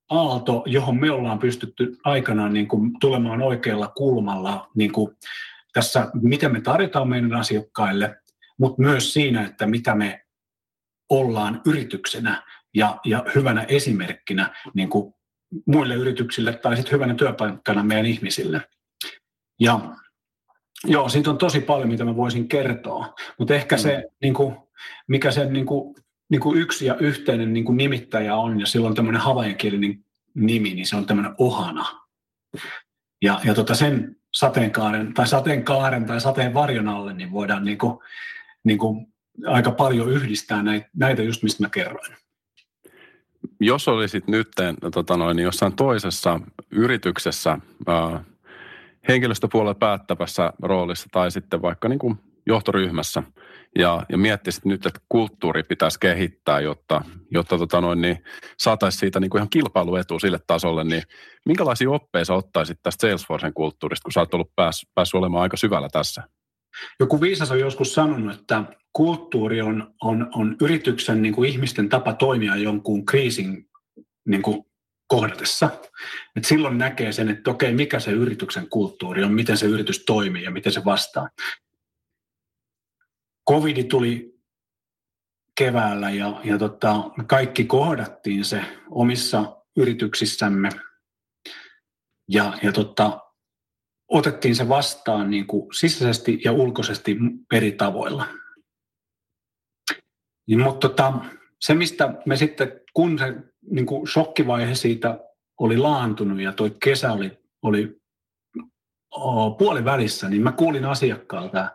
[0.09, 5.15] aalto, johon me ollaan pystytty aikanaan niin kuin tulemaan oikealla kulmalla niin kuin
[5.73, 8.15] tässä, mitä me tarjotaan meidän asiakkaille,
[8.59, 10.25] mutta myös siinä, että mitä me
[11.09, 12.43] ollaan yrityksenä
[12.75, 15.13] ja, ja hyvänä esimerkkinä niin kuin
[15.65, 18.61] muille yrityksille tai sitten hyvänä työpaikkana meidän ihmisille.
[19.59, 19.79] Ja
[20.85, 24.15] Joo, siitä on tosi paljon, mitä mä voisin kertoa, mutta ehkä se, mm.
[24.21, 24.55] niin kuin,
[25.07, 25.95] mikä se niin kuin,
[26.29, 30.87] niin kuin yksi ja yhteinen niin kuin nimittäjä on, ja silloin tämmöinen havainkielinen nimi, niin
[30.87, 31.85] se on tämmöinen ohana.
[33.21, 37.99] Ja, ja tota sen sateenkaaren tai sateenkaaren tai sateen varjon alle, niin voidaan niin kuin,
[38.63, 39.07] niin kuin
[39.45, 42.15] aika paljon yhdistää näitä, näitä just mistä mä kerroin.
[43.59, 44.47] Jos olisit nyt
[44.93, 46.39] tota noin, jossain toisessa
[46.71, 48.21] yrityksessä, äh,
[49.07, 53.23] henkilöstöpuolella päättävässä roolissa tai sitten vaikka niin kuin johtoryhmässä
[53.79, 58.23] ja, ja miettisit nyt, että kulttuuri pitäisi kehittää, jotta, jotta tota noin, niin
[58.59, 61.03] saataisiin siitä niin kuin ihan kilpailuetu sille tasolle, niin
[61.45, 65.57] minkälaisia oppeja sä ottaisit tästä Salesforcen kulttuurista, kun sä oot ollut pääs, päässyt olemaan aika
[65.57, 66.23] syvällä tässä?
[66.99, 68.63] Joku viisas on joskus sanonut, että
[68.93, 73.69] kulttuuri on, on, on yrityksen niin kuin ihmisten tapa toimia jonkun kriisin
[74.25, 74.65] niin kuin
[75.07, 75.69] kohdatessa.
[76.35, 80.43] Et silloin näkee sen, että okei, mikä se yrityksen kulttuuri on, miten se yritys toimii
[80.43, 81.29] ja miten se vastaa.
[83.49, 84.35] Covidi tuli
[85.57, 90.69] keväällä ja, ja tota, me kaikki kohdattiin se omissa yrityksissämme
[92.29, 93.19] ja, ja tota,
[94.07, 97.17] otettiin se vastaan niin kuin sisäisesti ja ulkoisesti
[97.53, 98.27] eri tavoilla.
[100.47, 101.13] Niin, mutta tota,
[101.59, 103.25] se, mistä me sitten, kun se
[103.71, 105.19] niin kuin shokkivaihe siitä
[105.59, 107.97] oli laantunut ja tuo kesä oli, oli
[109.57, 111.71] puolivälissä, niin mä kuulin asiakkaalta,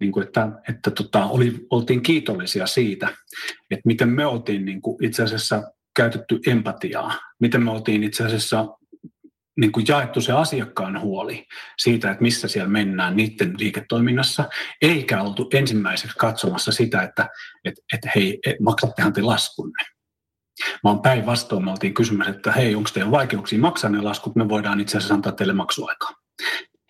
[0.00, 3.08] niin kuin että, että tota, oli, oltiin kiitollisia siitä,
[3.70, 5.62] että miten me oltiin niin kuin itse asiassa
[5.96, 8.66] käytetty empatiaa, miten me oltiin itse asiassa
[9.60, 11.46] niin kuin jaettu se asiakkaan huoli
[11.78, 14.48] siitä, että missä siellä mennään niiden liiketoiminnassa,
[14.82, 17.28] eikä oltu ensimmäiseksi katsomassa sitä, että
[17.64, 19.84] et, et, hei, maksattehan te laskunne.
[20.84, 24.80] Vaan päinvastoin me oltiin kysymässä, että hei, onko teillä vaikeuksia maksaa ne laskut, me voidaan
[24.80, 26.10] itse asiassa antaa teille maksuaikaa.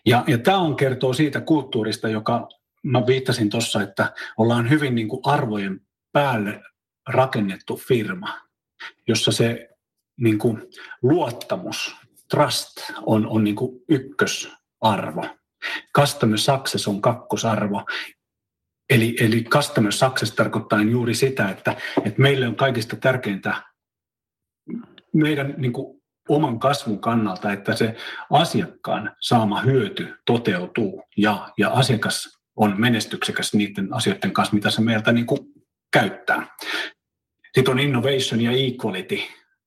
[0.05, 2.49] Ja, ja tämä on kertoo siitä kulttuurista, joka
[2.83, 6.61] mä viittasin tuossa, että ollaan hyvin niin kuin arvojen päälle
[7.09, 8.41] rakennettu firma,
[9.07, 9.69] jossa se
[10.17, 10.61] niin kuin
[11.01, 11.95] luottamus,
[12.29, 12.71] trust
[13.01, 15.25] on, on niin kuin ykkösarvo.
[15.95, 17.85] Customer success on kakkosarvo.
[18.91, 21.75] Eli, eli customer success tarkoittaa juuri sitä, että,
[22.05, 23.63] että meille on kaikista tärkeintä
[25.13, 27.95] meidän niin kuin oman kasvun kannalta, että se
[28.29, 35.11] asiakkaan saama hyöty toteutuu ja, ja asiakas on menestyksekäs niiden asioiden kanssa, mitä se meiltä
[35.11, 35.39] niin kuin
[35.93, 36.47] käyttää.
[37.55, 39.19] Sitten on innovation ja equality,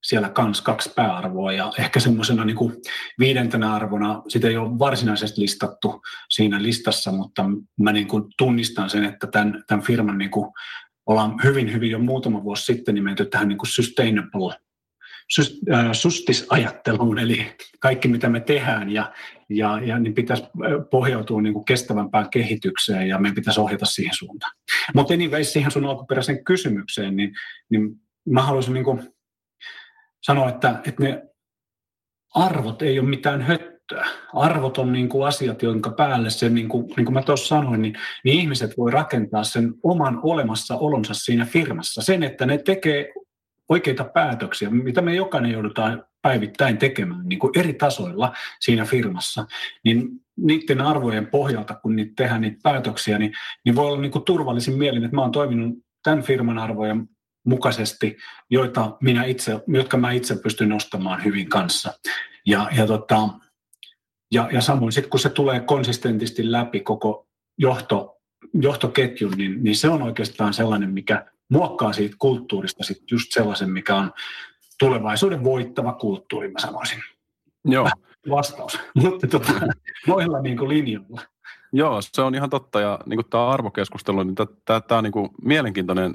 [0.05, 2.83] siellä kans kaksi pääarvoa ja ehkä semmoisena niin
[3.19, 7.45] viidentenä arvona, sitä ei ole varsinaisesti listattu siinä listassa, mutta
[7.81, 10.53] mä niin kuin tunnistan sen, että tämän, tämän firman niin kuin
[11.07, 14.55] ollaan hyvin, hyvin jo muutama vuosi sitten nimetty tähän niin kuin sustainable
[15.93, 19.13] sustisajatteluun, eli kaikki mitä me tehdään ja,
[19.49, 20.45] ja, ja niin pitäisi
[20.91, 24.53] pohjautua niin kuin kestävämpään kehitykseen ja meidän pitäisi ohjata siihen suuntaan.
[24.95, 27.33] Mutta anyway, siihen sun alkuperäiseen kysymykseen, niin,
[27.71, 27.91] niin
[28.29, 29.14] mä haluaisin niin kuin
[30.27, 31.23] sanoa, että, että ne
[32.35, 34.07] arvot ei ole mitään höttöä.
[34.33, 37.83] Arvot on niin kuin asiat, jonka päälle se, niin kuin, niin kuin mä tuossa sanoin,
[37.83, 42.03] niin, niin ihmiset voi rakentaa sen oman olemassaolonsa siinä firmassa.
[42.03, 43.13] Sen, että ne tekee
[43.69, 49.47] oikeita päätöksiä, mitä me jokainen joudutaan päivittäin tekemään niin kuin eri tasoilla siinä firmassa,
[49.85, 53.33] niin niiden arvojen pohjalta, kun niitä tehdään niitä päätöksiä, niin,
[53.65, 57.09] niin voi olla niin kuin turvallisin mielin, että mä oon toiminut tämän firman arvojen
[57.45, 58.17] mukaisesti,
[58.51, 61.93] joita minä itse, jotka mä itse pystyn nostamaan hyvin kanssa.
[62.47, 63.29] Ja, ja, tota,
[64.33, 67.27] ja, ja samoin sitten kun se tulee konsistentisti läpi koko
[67.59, 68.17] johto,
[68.55, 73.97] johtoketjun, niin, niin se on oikeastaan sellainen, mikä muokkaa siitä kulttuurista sit just sellaisen, mikä
[73.97, 74.13] on
[74.79, 77.03] tulevaisuuden voittava kulttuuri, mä sanoisin.
[77.65, 77.91] Joo.
[78.31, 79.53] Vastaus, mutta tota,
[80.07, 81.21] noilla niin linjoilla.
[81.73, 82.81] Joo, se on ihan totta.
[82.81, 86.15] Ja niin tämä arvokeskustelu, niin tämä on niin mielenkiintoinen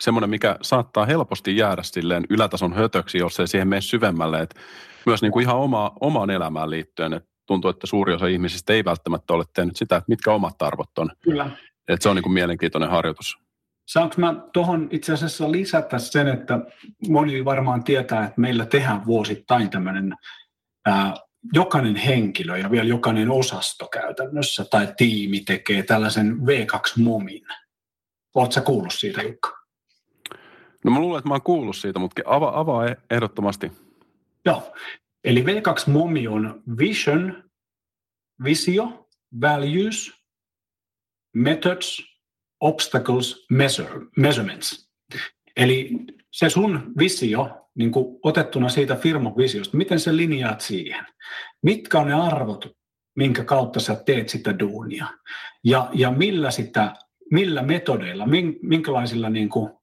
[0.00, 4.40] semmoinen, mikä saattaa helposti jäädä silleen ylätason hötöksi, jos ei siihen mene syvemmälle.
[4.40, 4.54] Et
[5.06, 8.84] myös niin kuin ihan oma, omaan elämään liittyen, että tuntuu, että suuri osa ihmisistä ei
[8.84, 11.10] välttämättä ole tehnyt sitä, että mitkä omat arvot on.
[11.20, 11.50] Kyllä.
[11.88, 13.38] Et se on niin kuin mielenkiintoinen harjoitus.
[13.88, 16.58] Saanko mä tuohon itse asiassa lisätä sen, että
[17.08, 20.14] moni varmaan tietää, että meillä tehdään vuosittain tämmöinen
[21.52, 27.46] jokainen henkilö ja vielä jokainen osasto käytännössä tai tiimi tekee tällaisen V2-momin.
[28.34, 29.57] Oletko kuullut siitä, Jukka?
[30.88, 33.72] No mä luulen, että mä oon kuullut siitä, mutta avaa, avaa e- ehdottomasti.
[34.44, 34.72] Joo.
[35.24, 37.50] Eli V2-momi on vision,
[38.44, 39.08] visio,
[39.40, 40.12] values,
[41.34, 42.02] methods,
[42.60, 44.90] obstacles, measure, measurements.
[45.56, 45.90] Eli
[46.32, 51.06] se sun visio, niin kuin otettuna siitä firman visiosta, miten sä linjaat siihen?
[51.62, 52.76] Mitkä on ne arvot,
[53.16, 55.06] minkä kautta sä teet sitä duunia?
[55.64, 56.94] Ja, ja millä, sitä,
[57.30, 58.26] millä metodeilla,
[58.62, 59.77] minkälaisilla niin kuin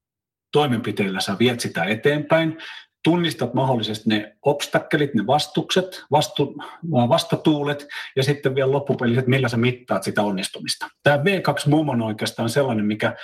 [0.55, 2.57] toimenpiteillä sä viet sitä eteenpäin,
[3.03, 6.55] tunnistat mahdollisesti ne obstakkelit, ne vastukset, vastu,
[6.91, 10.89] vastatuulet ja sitten vielä loppupelissä, että millä sä mittaat sitä onnistumista.
[11.03, 13.15] Tämä V2 Mom on oikeastaan sellainen, mikä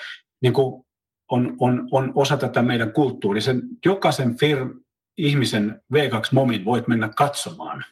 [0.41, 0.86] niin kuin
[1.32, 3.41] on, on, on osa tätä meidän kulttuuria.
[3.41, 4.58] Sen, jokaisen fir,
[5.17, 7.86] ihmisen V2 Momin voit mennä katsomaan.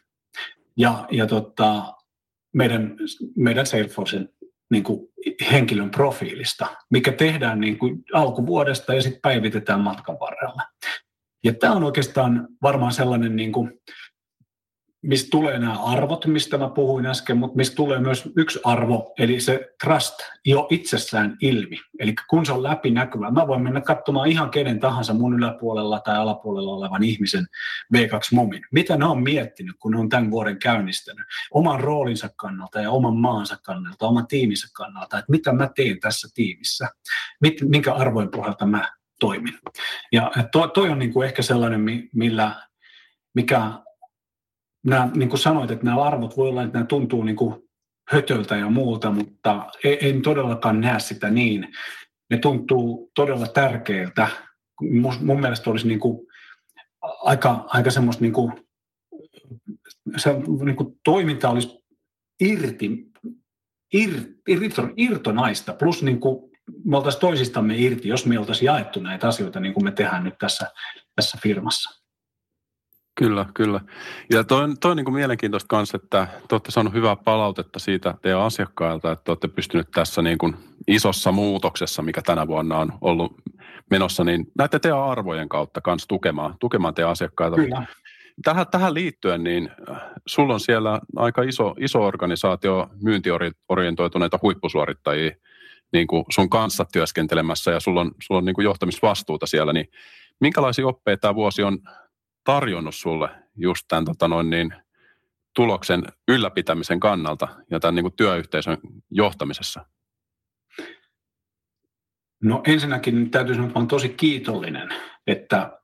[0.78, 1.93] Ja, ja tota,
[2.54, 2.95] meidän,
[3.36, 4.30] meidän Salesforcen
[4.69, 5.08] niin kuin
[5.51, 10.62] henkilön profiilista, mikä tehdään niin kuin alkuvuodesta ja sitten päivitetään matkan varrella.
[11.43, 13.71] Ja tämä on oikeastaan varmaan sellainen niin kuin
[15.01, 19.39] mistä tulee nämä arvot, mistä mä puhuin äsken, mutta mistä tulee myös yksi arvo, eli
[19.39, 21.77] se trust jo itsessään ilmi.
[21.99, 26.17] Eli kun se on läpinäkyvä, mä voin mennä katsomaan ihan kenen tahansa mun yläpuolella tai
[26.17, 27.47] alapuolella olevan ihmisen
[27.95, 28.62] V2-momin.
[28.71, 33.15] Mitä ne on miettinyt, kun ne on tämän vuoden käynnistänyt oman roolinsa kannalta ja oman
[33.15, 36.89] maansa kannalta, oman tiiminsä kannalta, että mitä mä teen tässä tiimissä,
[37.63, 39.53] minkä arvojen pohjalta mä toimin.
[40.12, 41.81] Ja toi, toi on niin kuin ehkä sellainen,
[42.13, 42.55] millä,
[43.35, 43.71] mikä
[44.85, 47.55] nämä, niin kuin sanoit, että nämä arvot voi olla, että nämä tuntuu niin kuin
[48.09, 51.67] hötöltä ja muuta, mutta en todellakaan näe sitä niin.
[52.29, 54.27] Ne tuntuu todella tärkeiltä.
[55.21, 56.27] Mun mielestä olisi niin kuin
[57.01, 58.53] aika, aika semmoista niin kuin,
[60.17, 60.33] se,
[60.65, 61.79] niin kuin toiminta olisi
[62.41, 63.05] irti,
[63.93, 64.11] ir,
[64.47, 66.51] irto, irtonaista, plus niin kuin
[66.85, 70.37] me oltaisiin toisistamme irti, jos me oltaisiin jaettu näitä asioita niin kuin me tehdään nyt
[70.37, 70.67] tässä,
[71.15, 71.98] tässä firmassa.
[73.19, 73.82] Kyllä, kyllä.
[74.32, 78.13] Ja toi, toi on niin kuin mielenkiintoista kanssa, että te olette saaneet hyvää palautetta siitä
[78.21, 80.55] teidän asiakkailta, että olette pystyneet tässä niin kuin
[80.88, 83.34] isossa muutoksessa, mikä tänä vuonna on ollut
[83.89, 87.55] menossa, niin näette teidän arvojen kautta kanssa tukemaan, tukemaan teidän asiakkaita.
[87.55, 87.86] Kyllä.
[88.43, 95.32] Tähän, tähän liittyen, niin äh, sulla on siellä aika iso, iso organisaatio myyntiorientoituneita huippusuorittajia
[95.93, 99.89] niin kuin sun kanssa työskentelemässä ja sulla on, sulla on niin kuin johtamisvastuuta siellä, niin
[100.39, 101.79] minkälaisia oppeita tämä vuosi on
[102.49, 104.73] tarjonnut sulle just tämän tota noin niin,
[105.55, 108.77] tuloksen ylläpitämisen kannalta ja tämän niin kuin työyhteisön
[109.12, 109.85] johtamisessa?
[112.43, 114.89] No ensinnäkin täytyy sanoa, että olen tosi kiitollinen,
[115.27, 115.79] että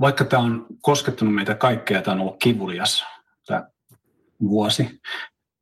[0.00, 3.04] vaikka tämä on koskettanut meitä kaikkea, tämä on ollut kivulias
[3.46, 3.68] tämä
[4.40, 5.00] vuosi,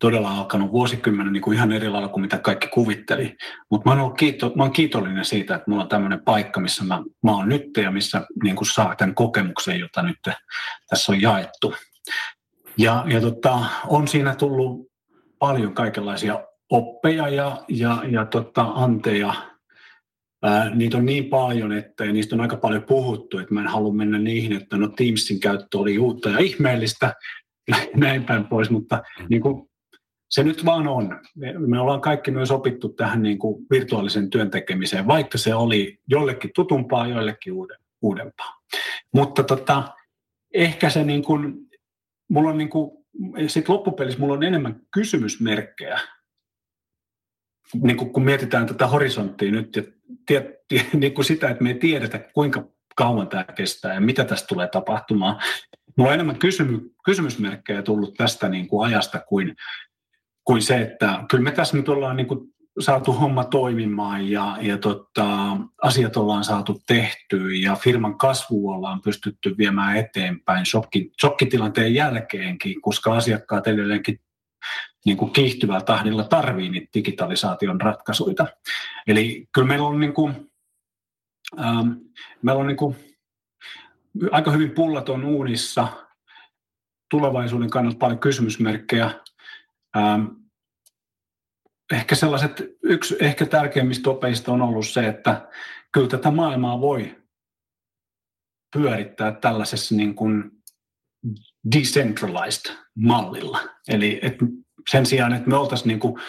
[0.00, 3.36] todella alkanut vuosikymmenen niin kuin ihan eri lailla kuin mitä kaikki kuvitteli.
[3.70, 7.02] Mutta mä, oon kiito, mä oon kiitollinen siitä, että mulla on tämmöinen paikka, missä mä,
[7.22, 10.18] mä oon nyt ja missä niin kuin saa tämän kokemuksen, jota nyt
[10.90, 11.74] tässä on jaettu.
[12.78, 14.88] Ja, ja tota, on siinä tullut
[15.38, 19.34] paljon kaikenlaisia oppeja ja, ja, ja tota, anteja.
[20.42, 23.66] Ää, niitä on niin paljon, että ja niistä on aika paljon puhuttu, että mä en
[23.66, 27.14] halua mennä niihin, että no Teamsin käyttö oli uutta ja ihmeellistä,
[27.96, 29.68] näin päin pois, mutta niin kuin
[30.34, 31.20] se nyt vaan on.
[31.36, 35.98] Me, me ollaan kaikki myös opittu tähän niin kuin virtuaalisen työn tekemiseen, vaikka se oli
[36.08, 38.60] jollekin tutumpaa, joillekin uuden, uudempaa.
[39.12, 39.94] Mutta tota,
[40.54, 41.54] ehkä se niin kuin,
[42.28, 42.90] mulla on niin kuin,
[43.46, 46.00] sit loppupelissä mulla on enemmän kysymysmerkkejä,
[47.82, 49.82] niin kuin, kun mietitään tätä horisonttia nyt ja
[50.26, 54.24] tie, tie, niin kuin sitä, että me ei tiedetä, kuinka kauan tämä kestää ja mitä
[54.24, 55.40] tästä tulee tapahtumaan.
[55.96, 59.56] Mulla on enemmän kysymy, kysymysmerkkejä tullut tästä niin kuin ajasta kuin
[60.44, 64.78] kuin se, että kyllä me tässä nyt ollaan niin kuin saatu homma toimimaan ja, ja
[64.78, 72.80] tota, asiat ollaan saatu tehtyä ja firman kasvu ollaan pystytty viemään eteenpäin shokki, shokkitilanteen jälkeenkin,
[72.80, 74.20] koska asiakkaat edelleenkin
[75.04, 78.46] niin kuin kiihtyvällä tahdilla tarvii niitä digitalisaation ratkaisuja.
[79.06, 80.50] Eli kyllä meillä on, niin kuin,
[81.60, 81.90] ähm,
[82.42, 82.96] meillä on niin kuin
[84.30, 85.88] aika hyvin pullaton uunissa
[87.10, 89.10] tulevaisuuden kannalta paljon kysymysmerkkejä,
[89.96, 90.24] Ähm,
[91.92, 95.48] ehkä sellaiset, yksi ehkä tärkeimmistä opeista on ollut se, että
[95.92, 97.16] kyllä tätä maailmaa voi
[98.76, 100.50] pyörittää tällaisessa niin kuin
[101.74, 103.60] decentralized mallilla.
[103.88, 104.46] Eli että
[104.90, 106.20] sen sijaan, että me oltaisiin niin kuin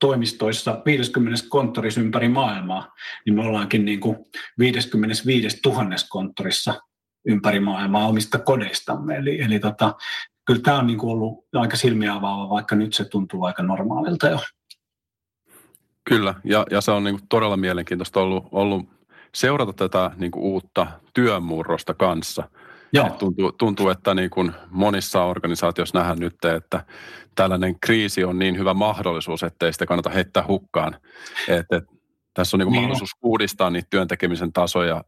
[0.00, 2.94] toimistoissa 50 konttorissa ympäri maailmaa,
[3.26, 4.16] niin me ollaankin niin kuin
[4.58, 6.74] 55 000 konttorissa
[7.26, 9.16] ympäri maailmaa omista kodeistamme.
[9.16, 9.94] Eli, eli tota,
[10.46, 14.28] kyllä tämä on niin kuin ollut aika silmiä avaava, vaikka nyt se tuntuu aika normaalilta
[14.28, 14.38] jo.
[16.08, 18.88] Kyllä, ja, ja se on niin kuin todella mielenkiintoista ollut, ollut
[19.34, 22.48] seurata tätä niin kuin uutta työmurrosta kanssa.
[22.92, 23.06] Joo.
[23.06, 26.84] Et tuntuu, tuntuu, että niin kuin monissa organisaatioissa nähdään nyt, että
[27.34, 30.96] tällainen kriisi on niin hyvä mahdollisuus, ettei sitä kannata heittää hukkaan.
[31.48, 31.84] Et, et,
[32.34, 32.82] tässä on niin kuin niin.
[32.82, 35.04] mahdollisuus uudistaa niitä työntekemisen tasoja,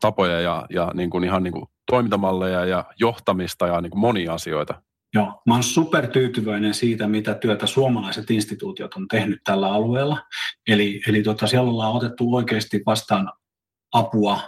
[0.00, 4.34] tapoja ja, ja niin kuin ihan niin kuin toimintamalleja ja johtamista ja niin kuin monia
[4.34, 4.82] asioita.
[5.14, 10.22] Joo, mä olen supertyytyväinen siitä, mitä työtä suomalaiset instituutiot on tehnyt tällä alueella.
[10.68, 13.32] Eli, eli tota, siellä ollaan otettu oikeasti vastaan
[13.92, 14.40] apua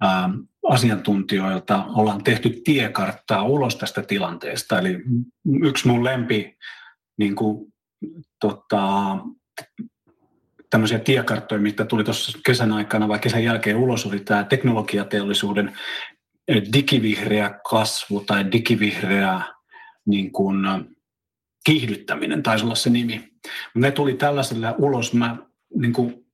[0.00, 0.30] ää,
[0.68, 4.78] asiantuntijoilta, ollaan tehty tiekarttaa ulos tästä tilanteesta.
[4.78, 4.98] Eli
[5.62, 6.56] yksi mun lempi
[7.18, 7.72] niin kuin,
[8.40, 9.16] tota,
[10.70, 15.78] tämmöisiä tiekarttoja, mitä tuli tuossa kesän aikana vai kesän jälkeen ulos, oli tämä teknologiateollisuuden
[16.72, 19.55] digivihreä kasvu tai digivihreä
[20.06, 20.56] niin kuin,
[21.66, 23.28] kiihdyttäminen taisi olla se nimi.
[23.74, 25.14] Ne tuli tällaisella ulos.
[25.14, 25.36] Mä
[25.74, 26.26] niin kuin,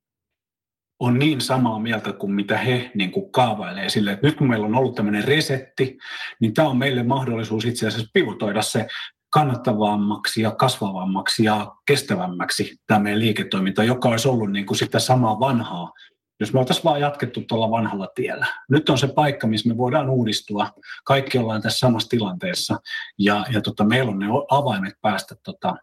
[1.01, 4.67] on niin samaa mieltä kuin mitä he niin kuin kaavailee sille, että nyt kun meillä
[4.67, 5.99] on ollut tämmöinen resetti,
[6.41, 8.87] niin tämä on meille mahdollisuus itse asiassa pivotoida se
[9.31, 15.41] kannattavammaksi ja kasvavammaksi ja kestävämmäksi tämä meidän liiketoiminta, joka olisi ollut niin kuin sitä samaa
[15.41, 15.93] vanhaa
[16.41, 18.47] jos me oltaisiin vaan jatkettu tuolla vanhalla tiellä.
[18.71, 20.71] Nyt on se paikka, missä me voidaan uudistua.
[21.05, 22.81] Kaikki ollaan tässä samassa tilanteessa
[23.19, 25.77] ja, ja tota, meillä on ne avaimet päästä tota,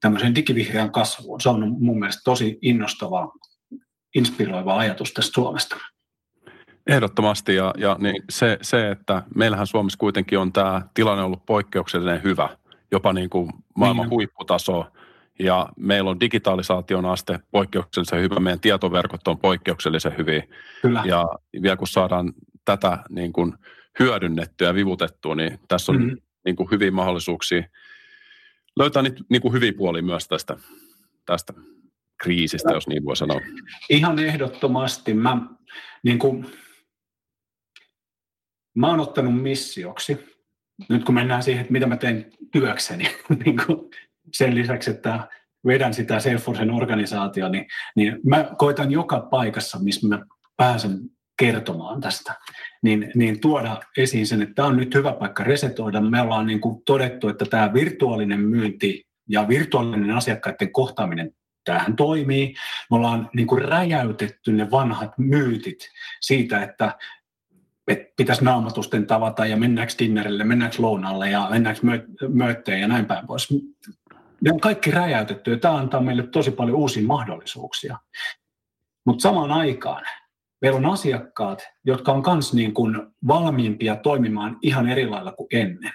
[0.00, 1.40] tämmöiseen digivihreään kasvuun.
[1.40, 3.32] Se on mun mielestä tosi innostava,
[4.14, 5.76] inspiroiva ajatus tästä Suomesta.
[6.86, 12.22] Ehdottomasti ja, ja niin se, se, että meillähän Suomessa kuitenkin on tämä tilanne ollut poikkeuksellinen
[12.22, 12.48] hyvä,
[12.92, 14.10] jopa niin kuin maailman niin.
[14.10, 14.86] huipputaso
[15.40, 20.42] ja meillä on digitalisaation aste poikkeuksellisen hyvä, meidän tietoverkot on poikkeuksellisen hyviä.
[20.82, 21.02] Kyllä.
[21.06, 21.28] Ja
[21.62, 22.32] vielä kun saadaan
[22.64, 23.54] tätä niin kuin
[24.00, 26.16] hyödynnettyä ja vivutettua, niin tässä on mm-hmm.
[26.44, 27.62] niin kuin hyviä mahdollisuuksia
[28.78, 30.56] löytää niitä niin kuin hyviä puolia myös tästä,
[31.26, 31.52] tästä
[32.22, 33.40] kriisistä, jos niin voi sanoa.
[33.90, 35.14] Ihan ehdottomasti.
[35.14, 35.36] Mä,
[36.02, 36.46] niin kuin,
[38.74, 40.18] mä oon ottanut missioksi,
[40.88, 43.04] nyt kun mennään siihen, että mitä mä teen työkseni,
[43.44, 43.90] niin kuin,
[44.32, 45.28] sen lisäksi, että
[45.66, 47.66] vedän sitä Salesforcen organisaatio, niin,
[47.96, 50.24] niin mä koitan joka paikassa, missä mä
[50.56, 50.98] pääsen
[51.38, 52.34] kertomaan tästä,
[52.82, 56.00] niin, niin tuoda esiin sen, että tämä on nyt hyvä paikka resetoida.
[56.00, 61.30] Me ollaan niin kuin todettu, että tämä virtuaalinen myynti ja virtuaalinen asiakkaiden kohtaaminen
[61.64, 62.54] tämähän toimii.
[62.90, 65.78] Me ollaan niin kuin räjäytetty ne vanhat myytit
[66.20, 66.94] siitä, että
[67.88, 71.80] että pitäisi naamatusten tavata ja mennäänkö dinnerille, mennäänkö lounalle ja mennäänkö
[72.28, 73.48] möötteen ja näin päin pois
[74.44, 77.98] ne on kaikki räjäytetty ja tämä antaa meille tosi paljon uusia mahdollisuuksia.
[79.04, 80.04] Mutta samaan aikaan
[80.60, 85.92] meillä on asiakkaat, jotka on myös niin kuin valmiimpia toimimaan ihan eri lailla kuin ennen.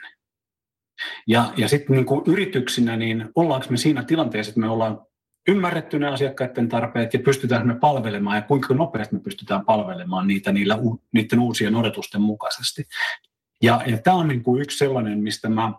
[1.27, 5.01] Ja, ja sitten niin yrityksinä, niin ollaanko me siinä tilanteessa, että me ollaan
[5.47, 10.51] ymmärretty ne asiakkaiden tarpeet ja pystytään me palvelemaan ja kuinka nopeasti me pystytään palvelemaan niitä
[10.51, 10.77] niillä,
[11.11, 12.83] niiden uusien odotusten mukaisesti.
[13.61, 15.73] Ja, ja tämä on niin kuin yksi sellainen, mistä mä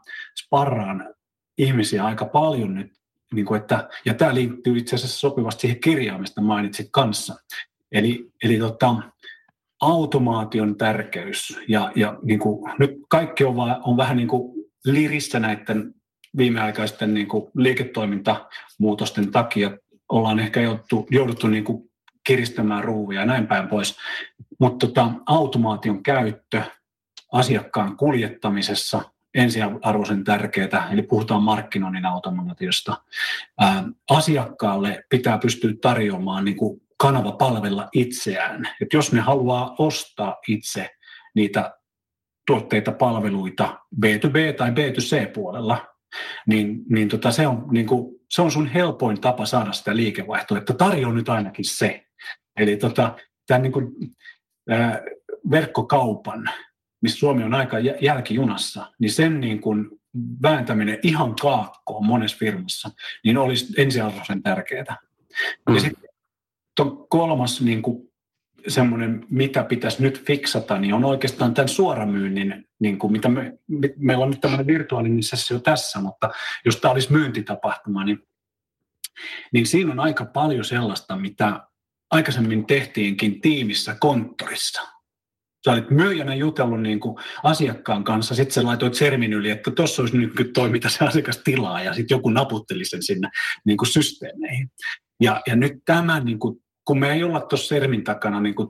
[0.44, 1.14] sparraan
[1.58, 2.92] ihmisiä aika paljon nyt,
[3.32, 7.34] niin kuin että, ja tämä liittyy itse asiassa sopivasti siihen kirjaan, mistä mainitsit kanssa.
[7.92, 8.96] Eli, eli tota,
[9.80, 15.40] automaation tärkeys ja, ja niin kuin, nyt kaikki on, vaan, on vähän niin kuin lirissä
[15.40, 15.94] näiden
[16.36, 19.78] viimeaikaisten niin kuin liiketoimintamuutosten takia.
[20.08, 21.90] Ollaan ehkä jouduttu, jouduttu niin kuin
[22.26, 23.96] kiristämään ruuvia ja näin päin pois.
[24.60, 26.62] Mutta tota, automaation käyttö
[27.32, 29.02] asiakkaan kuljettamisessa–
[29.36, 33.02] ensiarvoisen tärkeää, eli puhutaan markkinoinnin automaatiosta.
[34.10, 38.68] asiakkaalle pitää pystyä tarjoamaan niin kuin kanava palvella itseään.
[38.80, 40.90] Et jos ne haluaa ostaa itse
[41.34, 41.74] niitä
[42.46, 45.86] tuotteita, palveluita B2B tai B2C-puolella,
[46.46, 50.58] niin, niin tota, se, on, niin kuin, se on sun helpoin tapa saada sitä liikevaihtoa,
[50.58, 52.06] että tarjoa nyt ainakin se.
[52.56, 53.16] Eli tota,
[53.46, 53.86] tämän niin kuin,
[54.70, 55.02] ää,
[55.50, 56.50] verkkokaupan
[57.02, 59.90] missä Suomi on aika jälkijunassa, niin sen niin kuin
[60.42, 62.90] vääntäminen ihan kaakkoon monessa firmassa,
[63.24, 64.96] niin olisi ensiarvoisen tärkeää.
[65.68, 65.74] Mm.
[65.74, 66.10] Ja sitten
[67.08, 68.12] kolmas niin kuin
[68.68, 73.94] semmoinen, mitä pitäisi nyt fiksata, niin on oikeastaan tämän suoramyynnin, niin kuin mitä me, me,
[73.96, 76.30] meillä on nyt tämmöinen virtuaalinen sessio tässä, mutta
[76.64, 78.18] jos tämä olisi myyntitapahtuma, niin,
[79.52, 81.60] niin siinä on aika paljon sellaista, mitä
[82.10, 84.82] aikaisemmin tehtiinkin tiimissä konttorissa–
[85.66, 90.02] sä olit myyjänä jutellut niin kuin asiakkaan kanssa, sitten sä laitoit sermin yli, että tuossa
[90.02, 93.28] olisi nyt toi, mitä se asiakas tilaa, ja sitten joku naputteli sen sinne
[93.64, 94.70] niin kuin systeemeihin.
[95.20, 98.68] Ja, ja nyt tämä, niin kuin, kun me ei olla tuossa sermin takana niin kuin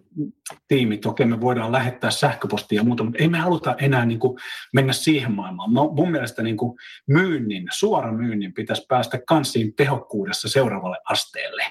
[0.68, 4.38] tiimit, okei me voidaan lähettää sähköpostia ja muuta, mutta ei me haluta enää niin kuin
[4.74, 5.70] mennä siihen maailmaan.
[5.70, 11.62] Mun mielestä niin kuin myynnin, suora myynnin pitäisi päästä kanssiin tehokkuudessa seuraavalle asteelle.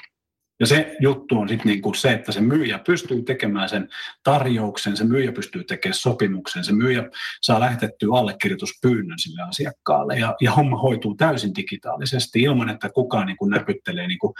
[0.59, 3.89] Ja se juttu on sitten niinku se, että se myyjä pystyy tekemään sen
[4.23, 7.09] tarjouksen, se myyjä pystyy tekemään sopimuksen, se myyjä
[7.41, 13.45] saa lähetettyä allekirjoituspyynnön sille asiakkaalle ja, ja homma hoituu täysin digitaalisesti ilman, että kukaan niinku
[13.45, 14.33] näpyttelee niinku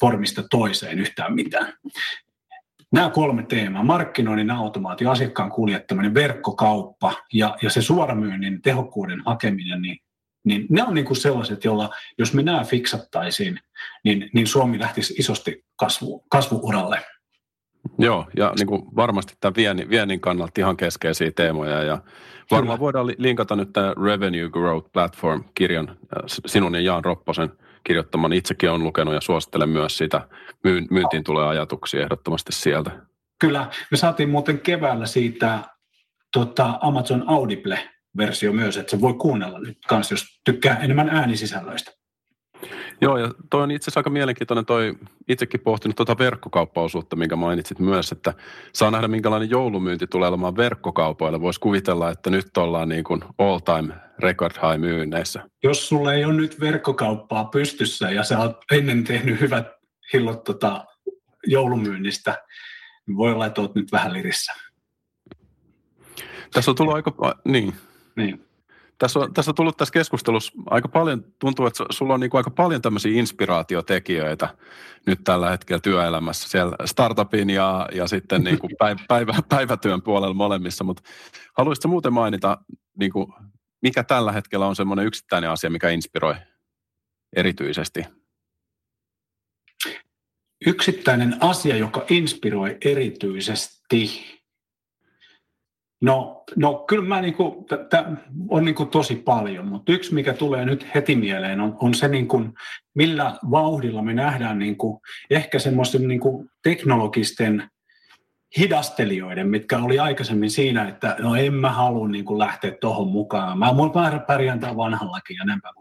[0.00, 1.72] formista toiseen yhtään mitään.
[2.92, 9.98] Nämä kolme teemaa, markkinoinnin automaatio, asiakkaan kuljettaminen, verkkokauppa ja, ja se suoramyynnin tehokkuuden hakeminen, niin
[10.44, 13.60] niin ne on niin kuin sellaiset, joilla jos me nämä fiksattaisiin,
[14.04, 17.00] niin, niin Suomi lähtisi isosti kasvu, kasvuuralle.
[17.98, 21.82] Joo, ja niin kuin varmasti tämän viennin, viennin kannalta ihan keskeisiä teemoja.
[21.82, 21.98] Ja
[22.50, 22.84] varmaan Kyllä.
[22.84, 25.96] voidaan linkata nyt tämä Revenue Growth Platform-kirjan
[26.46, 27.52] sinun ja Jaan Ropposen
[27.84, 28.32] kirjoittaman.
[28.32, 30.28] Itsekin on lukenut ja suosittelen myös sitä.
[30.90, 32.90] Myyntiin tulee ajatuksia ehdottomasti sieltä.
[33.38, 35.58] Kyllä, me saatiin muuten keväällä siitä
[36.32, 37.78] tota Amazon Audible
[38.16, 41.90] versio myös, että se voi kuunnella nyt kans, jos tykkää enemmän äänisisällöistä.
[43.00, 44.94] Joo, ja toi on itse asiassa aika mielenkiintoinen toi,
[45.28, 48.34] itsekin pohtinut tuota verkkokauppaosuutta, minkä mainitsit myös, että
[48.72, 51.40] saa nähdä minkälainen joulumyynti tulee olemaan verkkokaupoilla.
[51.40, 55.48] Voisi kuvitella, että nyt ollaan niin kuin all time record high myynneissä.
[55.62, 59.66] Jos sulla ei ole nyt verkkokauppaa pystyssä ja sä oot ennen tehnyt hyvät
[60.12, 60.84] hillot tota
[61.46, 62.44] joulumyynnistä,
[63.06, 64.52] niin voi olla, että oot nyt vähän lirissä.
[66.52, 67.12] Tässä on tullut aika,
[67.44, 67.74] niin.
[68.16, 68.46] Niin.
[68.98, 72.38] Tässä on, tässä on tullut tässä keskustelussa aika paljon, tuntuu, että sulla on niin kuin
[72.38, 74.48] aika paljon tämmöisiä inspiraatiotekijöitä
[75.06, 78.72] nyt tällä hetkellä työelämässä siellä startupin ja, ja sitten niin kuin
[79.08, 81.02] päivä, päivätyön puolella molemmissa, mutta
[81.58, 82.58] haluaisitko muuten mainita,
[82.98, 83.32] niin kuin,
[83.82, 86.34] mikä tällä hetkellä on semmoinen yksittäinen asia, mikä inspiroi
[87.36, 88.04] erityisesti?
[90.66, 94.24] Yksittäinen asia, joka inspiroi erityisesti.
[96.04, 98.04] No, no kyllä mä niinku, tätä
[98.48, 102.44] on niinku tosi paljon, mutta yksi mikä tulee nyt heti mieleen on, on se niinku,
[102.94, 107.70] millä vauhdilla me nähdään niinku, ehkä semmoisten niinku teknologisten
[108.58, 113.58] hidastelijoiden, mitkä oli aikaisemmin siinä, että no en mä halua niin kuin lähteä tuohon mukaan.
[113.58, 113.90] Mä voin
[114.26, 115.74] pärjäntää vanhallakin ja näin päin.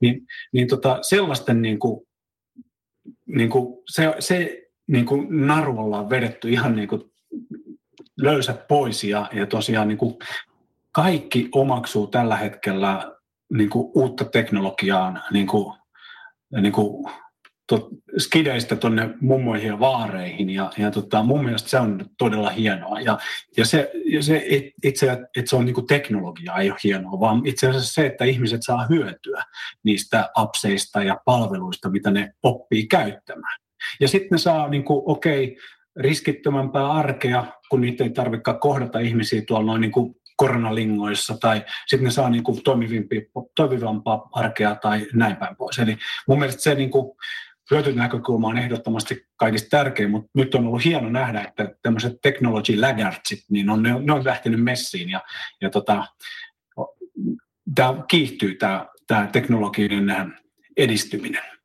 [0.00, 2.06] Niin, niin tota, sellaisten niin kuin,
[3.26, 7.10] niin kuin, se, se niin kuin naru ollaan vedetty ihan niin kuin
[8.22, 10.14] löysät pois ja, ja tosiaan niin kuin
[10.92, 13.16] kaikki omaksuu tällä hetkellä
[13.52, 15.76] niin kuin uutta teknologiaan niin kuin,
[16.60, 17.12] niin kuin
[17.70, 23.00] to, skideistä tuonne mummoihin ja vaareihin ja, ja tota, mun mielestä se on todella hienoa
[23.00, 23.18] ja,
[23.56, 27.46] ja se, ja se et, itse, että se on niin teknologia ei ole hienoa, vaan
[27.46, 29.44] itse asiassa se, että ihmiset saa hyötyä
[29.84, 33.60] niistä appseista ja palveluista, mitä ne oppii käyttämään.
[34.00, 35.56] Ja sitten ne saa, niin kuin, okei, okay,
[36.00, 42.04] riskittömämpää arkea, kun niitä ei tarvitse kohdata ihmisiä tuolla noin niin kuin koronalingoissa tai sitten
[42.04, 42.60] ne saa niin kuin
[43.56, 45.78] toimivampaa arkea tai näin päin pois.
[45.78, 45.96] Eli
[46.28, 47.16] mun mielestä se niin kuin
[47.70, 53.44] hyötynäkökulma on ehdottomasti kaikista tärkein, mutta nyt on ollut hieno nähdä, että tämmöiset technology laggardsit,
[53.50, 55.20] niin on, ne, ne on lähtenyt messiin ja,
[55.60, 56.04] ja tota,
[57.74, 60.38] tämä kiihtyy tämä, tämä teknologinen
[60.76, 61.59] edistyminen.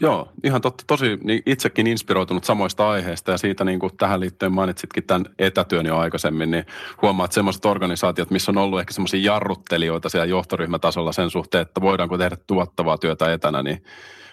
[0.00, 0.84] Joo, ihan totta.
[0.86, 5.86] Tosi niin itsekin inspiroitunut samoista aiheista ja siitä niin kuin tähän liittyen mainitsitkin tämän etätyön
[5.86, 6.66] jo aikaisemmin, niin
[7.02, 12.18] huomaat semmoiset organisaatiot, missä on ollut ehkä semmoisia jarruttelijoita siellä johtoryhmätasolla sen suhteen, että voidaanko
[12.18, 13.82] tehdä tuottavaa työtä etänä, niin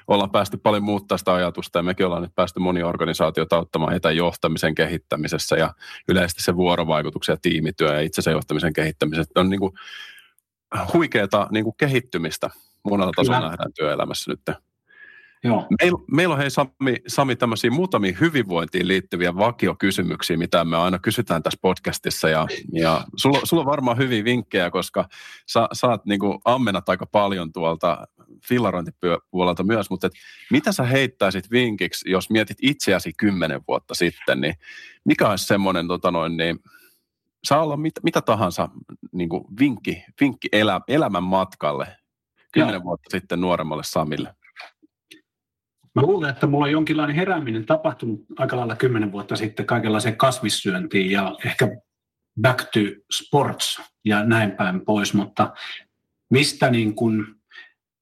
[0.07, 4.75] ollaan päästy paljon muuttaa sitä ajatusta ja mekin ollaan nyt päästy moni organisaatioita auttamaan etäjohtamisen
[4.75, 5.73] kehittämisessä ja
[6.09, 9.73] yleisesti se vuorovaikutuksen ja tiimityö ja itsensä johtamisen kehittämisessä on niin kuin
[10.93, 12.49] huikeaa niin kuin kehittymistä
[12.83, 14.57] monella tasolla nähdään työelämässä nyt.
[15.45, 15.67] Joo.
[15.81, 21.43] Meillä, meillä on hei Sami, Sami tämmöisiä muutamia hyvinvointiin liittyviä vakiokysymyksiä, mitä me aina kysytään
[21.43, 22.29] tässä podcastissa.
[22.29, 25.07] Ja, ja sulla, sulla on varmaan hyviä vinkkejä, koska
[25.47, 28.07] sä saat niin ammenat aika paljon tuolta
[28.47, 30.13] fillarointipuolelta myös, mutta et,
[30.51, 34.55] mitä sä heittäisit vinkiksi, jos mietit itseäsi kymmenen vuotta sitten, niin
[35.05, 36.59] mikä olisi semmoinen, tota noin, niin,
[37.43, 38.69] saa olla mit, mitä tahansa
[39.11, 39.29] niin
[39.59, 41.87] vinkki, vinkki elä, elämän matkalle
[42.51, 44.35] kymmenen vuotta sitten nuoremmalle Samille?
[45.95, 51.11] Mä luulen, että mulla on jonkinlainen herääminen tapahtunut aika lailla kymmenen vuotta sitten kaikenlaiseen kasvissyöntiin
[51.11, 51.67] ja ehkä
[52.41, 52.79] back to
[53.11, 55.53] sports ja näin päin pois, mutta
[56.29, 57.25] mistä niin kuin,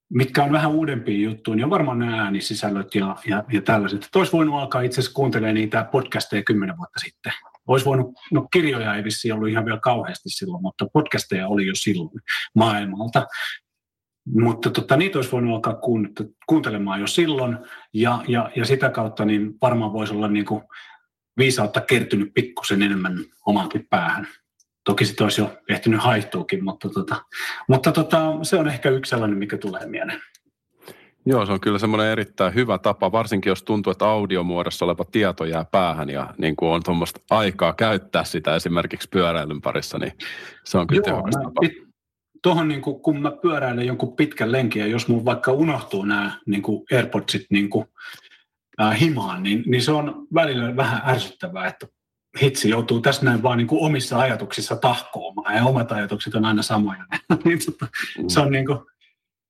[0.09, 4.09] mitkä on vähän uudempia juttuja, niin on varmaan nämä äänisisällöt ja, ja, ja tällaiset.
[4.15, 7.33] Olisi voinut alkaa itse asiassa kuuntelemaan niitä podcasteja kymmenen vuotta sitten.
[7.67, 11.75] Olisi voinut, no kirjoja ei vissi ollut ihan vielä kauheasti silloin, mutta podcasteja oli jo
[11.75, 12.09] silloin
[12.55, 13.27] maailmalta.
[14.25, 15.79] Mutta tota, niitä olisi voinut alkaa
[16.47, 17.57] kuuntelemaan jo silloin,
[17.93, 20.63] ja, ja, ja sitä kautta niin varmaan voisi olla niin kuin
[21.37, 24.27] viisautta kertynyt pikkusen enemmän omankin päähän.
[24.83, 27.15] Toki sitten olisi jo ehtinyt haihtuukin, mutta, tota,
[27.67, 30.21] mutta tota, se on ehkä yksi sellainen, mikä tulee mieleen.
[31.25, 35.45] Joo, se on kyllä semmoinen erittäin hyvä tapa, varsinkin jos tuntuu, että audiomuodossa oleva tieto
[35.45, 40.11] jää päähän ja niin kuin on tuommoista aikaa käyttää sitä esimerkiksi pyöräilyn parissa, niin
[40.63, 41.61] se on kyllä Joo, tehokas tapa
[42.43, 46.39] tuohon niin kuin, kun mä pyöräilen jonkun pitkän lenkin ja jos mun vaikka unohtuu nämä
[46.45, 47.85] niin kuin AirPodsit niin kuin,
[48.81, 51.87] äh, himaan, niin, niin se on välillä vähän ärsyttävää, että
[52.41, 56.61] hitsi joutuu tässä näin vaan niin kuin omissa ajatuksissa tahkoamaan ja omat ajatukset on aina
[56.61, 57.05] samoja.
[57.45, 57.87] niin, tota,
[58.27, 58.79] se on, niin kuin,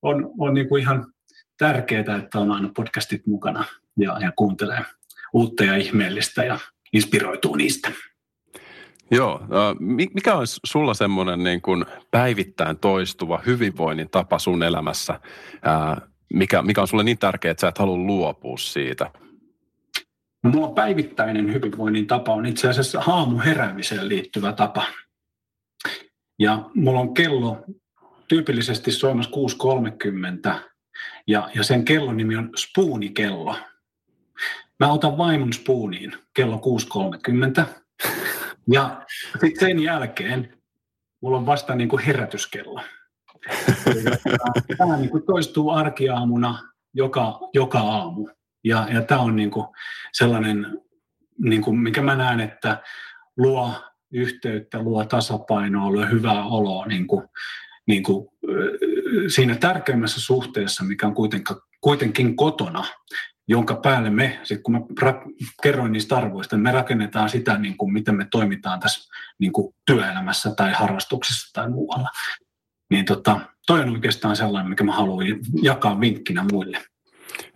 [0.01, 1.13] on, on niin kuin ihan
[1.57, 3.65] tärkeää, että on aina podcastit mukana
[3.99, 4.85] ja, ja kuuntelee
[5.33, 6.59] uutta ja ihmeellistä ja
[6.93, 7.91] inspiroituu niistä.
[9.11, 9.41] Joo.
[10.13, 15.19] Mikä olisi sulla semmoinen niin kuin päivittäin toistuva hyvinvoinnin tapa sun elämässä,
[16.33, 19.11] mikä, mikä on sulle niin tärkeää, että sä et halua luopua siitä?
[20.43, 23.01] No, mulla päivittäinen hyvinvoinnin tapa on itse asiassa
[23.45, 24.85] heräämiseen liittyvä tapa.
[26.39, 27.57] Ja mulla on kello
[28.27, 29.31] tyypillisesti soimassa
[30.51, 30.59] 6.30
[31.27, 33.55] ja, ja sen kellon nimi on Spoonikello.
[34.79, 36.61] Mä otan vaimon Spooniin kello
[37.65, 37.82] 6.30
[38.71, 40.57] ja sitten sen jälkeen
[41.21, 42.81] mulla on vasta niin kuin herätyskello.
[44.77, 46.59] Tämä niin kuin toistuu arkiaamuna
[46.93, 48.29] joka, joka aamu.
[48.63, 49.67] Ja, ja tämä on niin kuin
[50.13, 50.81] sellainen,
[51.43, 52.83] niin kuin, mikä mä näen, että
[53.37, 53.73] luo
[54.11, 57.27] yhteyttä, luo tasapainoa, luo hyvää oloa niin kuin,
[57.87, 58.27] niin kuin,
[59.27, 62.85] siinä tärkeimmässä suhteessa, mikä on kuitenkin, kuitenkin kotona,
[63.47, 65.33] jonka päälle me, sit kun mä ra-
[65.63, 69.75] kerroin niistä arvoista, niin me rakennetaan sitä, niin kuin, miten me toimitaan tässä niin kuin
[69.85, 72.09] työelämässä tai harrastuksessa tai muualla.
[72.89, 75.27] Niin tota, toi on oikeastaan sellainen, mikä mä haluan
[75.61, 76.81] jakaa vinkkinä muille.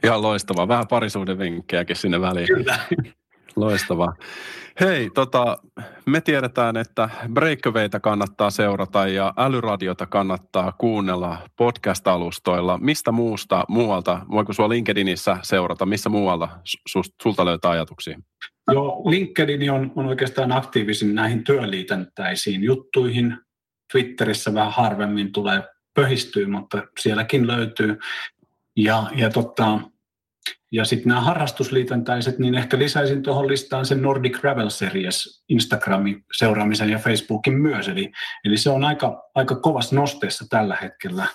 [0.03, 0.67] Ihan loistavaa.
[0.67, 2.47] Vähän parisuuden vinkkejäkin sinne väliin.
[2.47, 2.79] Kyllä.
[3.57, 4.13] Loistavaa.
[4.79, 5.57] Hei, tota,
[6.05, 12.77] me tiedetään, että Breakawaita kannattaa seurata ja älyradiota kannattaa kuunnella podcast-alustoilla.
[12.77, 16.59] Mistä muusta muualta, voiko sinua LinkedInissä seurata, missä muualla
[17.23, 18.19] sulta, löytää ajatuksia?
[18.71, 23.37] Joo, LinkedIn on, on oikeastaan aktiivisin näihin työliitäntäisiin juttuihin.
[23.91, 27.97] Twitterissä vähän harvemmin tulee pöhistyä, mutta sielläkin löytyy.
[28.75, 29.79] Ja, ja tota,
[30.72, 36.89] ja sitten nämä harrastusliitäntäiset, niin ehkä lisäisin tuohon listaan sen Nordic Gravel Series Instagramin seuraamisen
[36.89, 37.88] ja Facebookin myös.
[37.88, 38.11] Eli,
[38.45, 41.26] eli se on aika, aika kovassa nosteessa tällä hetkellä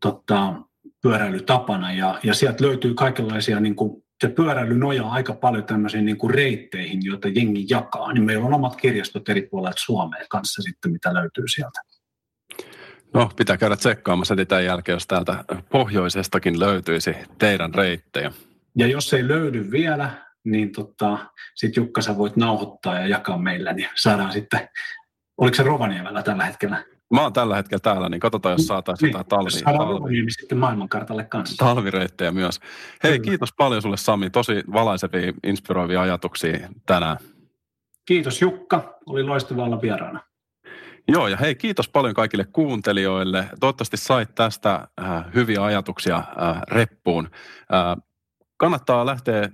[0.00, 0.54] tota,
[1.02, 1.92] pyöräilytapana.
[1.92, 6.34] Ja, ja sieltä löytyy kaikenlaisia, niin kuin, se pyöräily nojaa aika paljon tämmöisiin niin kuin
[6.34, 8.12] reitteihin, joita jengi jakaa.
[8.12, 11.80] Niin meillä on omat kirjastot eri puolilta Suomeen kanssa sitten, mitä löytyy sieltä.
[13.14, 18.32] No, pitää käydä tsekkaamassa tämän jälkeen, jos täältä pohjoisestakin löytyisi teidän reittejä.
[18.76, 20.10] Ja jos ei löydy vielä,
[20.44, 21.18] niin tota,
[21.54, 24.68] sit Jukka sä voit nauhoittaa ja jakaa meillä, niin saadaan sitten,
[25.38, 26.84] oliko se Rovaniemellä tällä hetkellä?
[27.14, 30.30] Mä oon tällä hetkellä täällä, niin katsotaan, jos saataisiin niin, jotain talvi, talvi.
[30.30, 31.64] sitten maailmankartalle kanssa.
[31.64, 32.60] Talvireittejä myös.
[33.02, 33.24] Hei, Kyllä.
[33.30, 37.16] kiitos paljon sulle Sami, tosi valaisevia, inspiroivia ajatuksia tänään.
[38.06, 40.27] Kiitos Jukka, oli loistavaa olla vieraana.
[41.08, 43.48] Joo, ja hei, kiitos paljon kaikille kuuntelijoille.
[43.60, 47.30] Toivottavasti sait tästä äh, hyviä ajatuksia äh, reppuun.
[47.74, 47.96] Äh,
[48.56, 49.48] kannattaa lähteä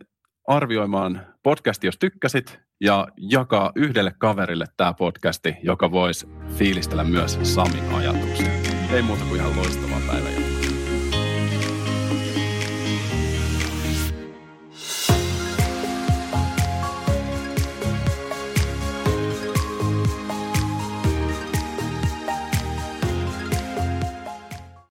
[0.48, 7.94] arvioimaan podcasti, jos tykkäsit, ja jakaa yhdelle kaverille tämä podcasti, joka voisi fiilistellä myös Samin
[7.94, 8.50] ajatuksia.
[8.92, 10.33] Ei muuta kuin ihan loistavaa päivää.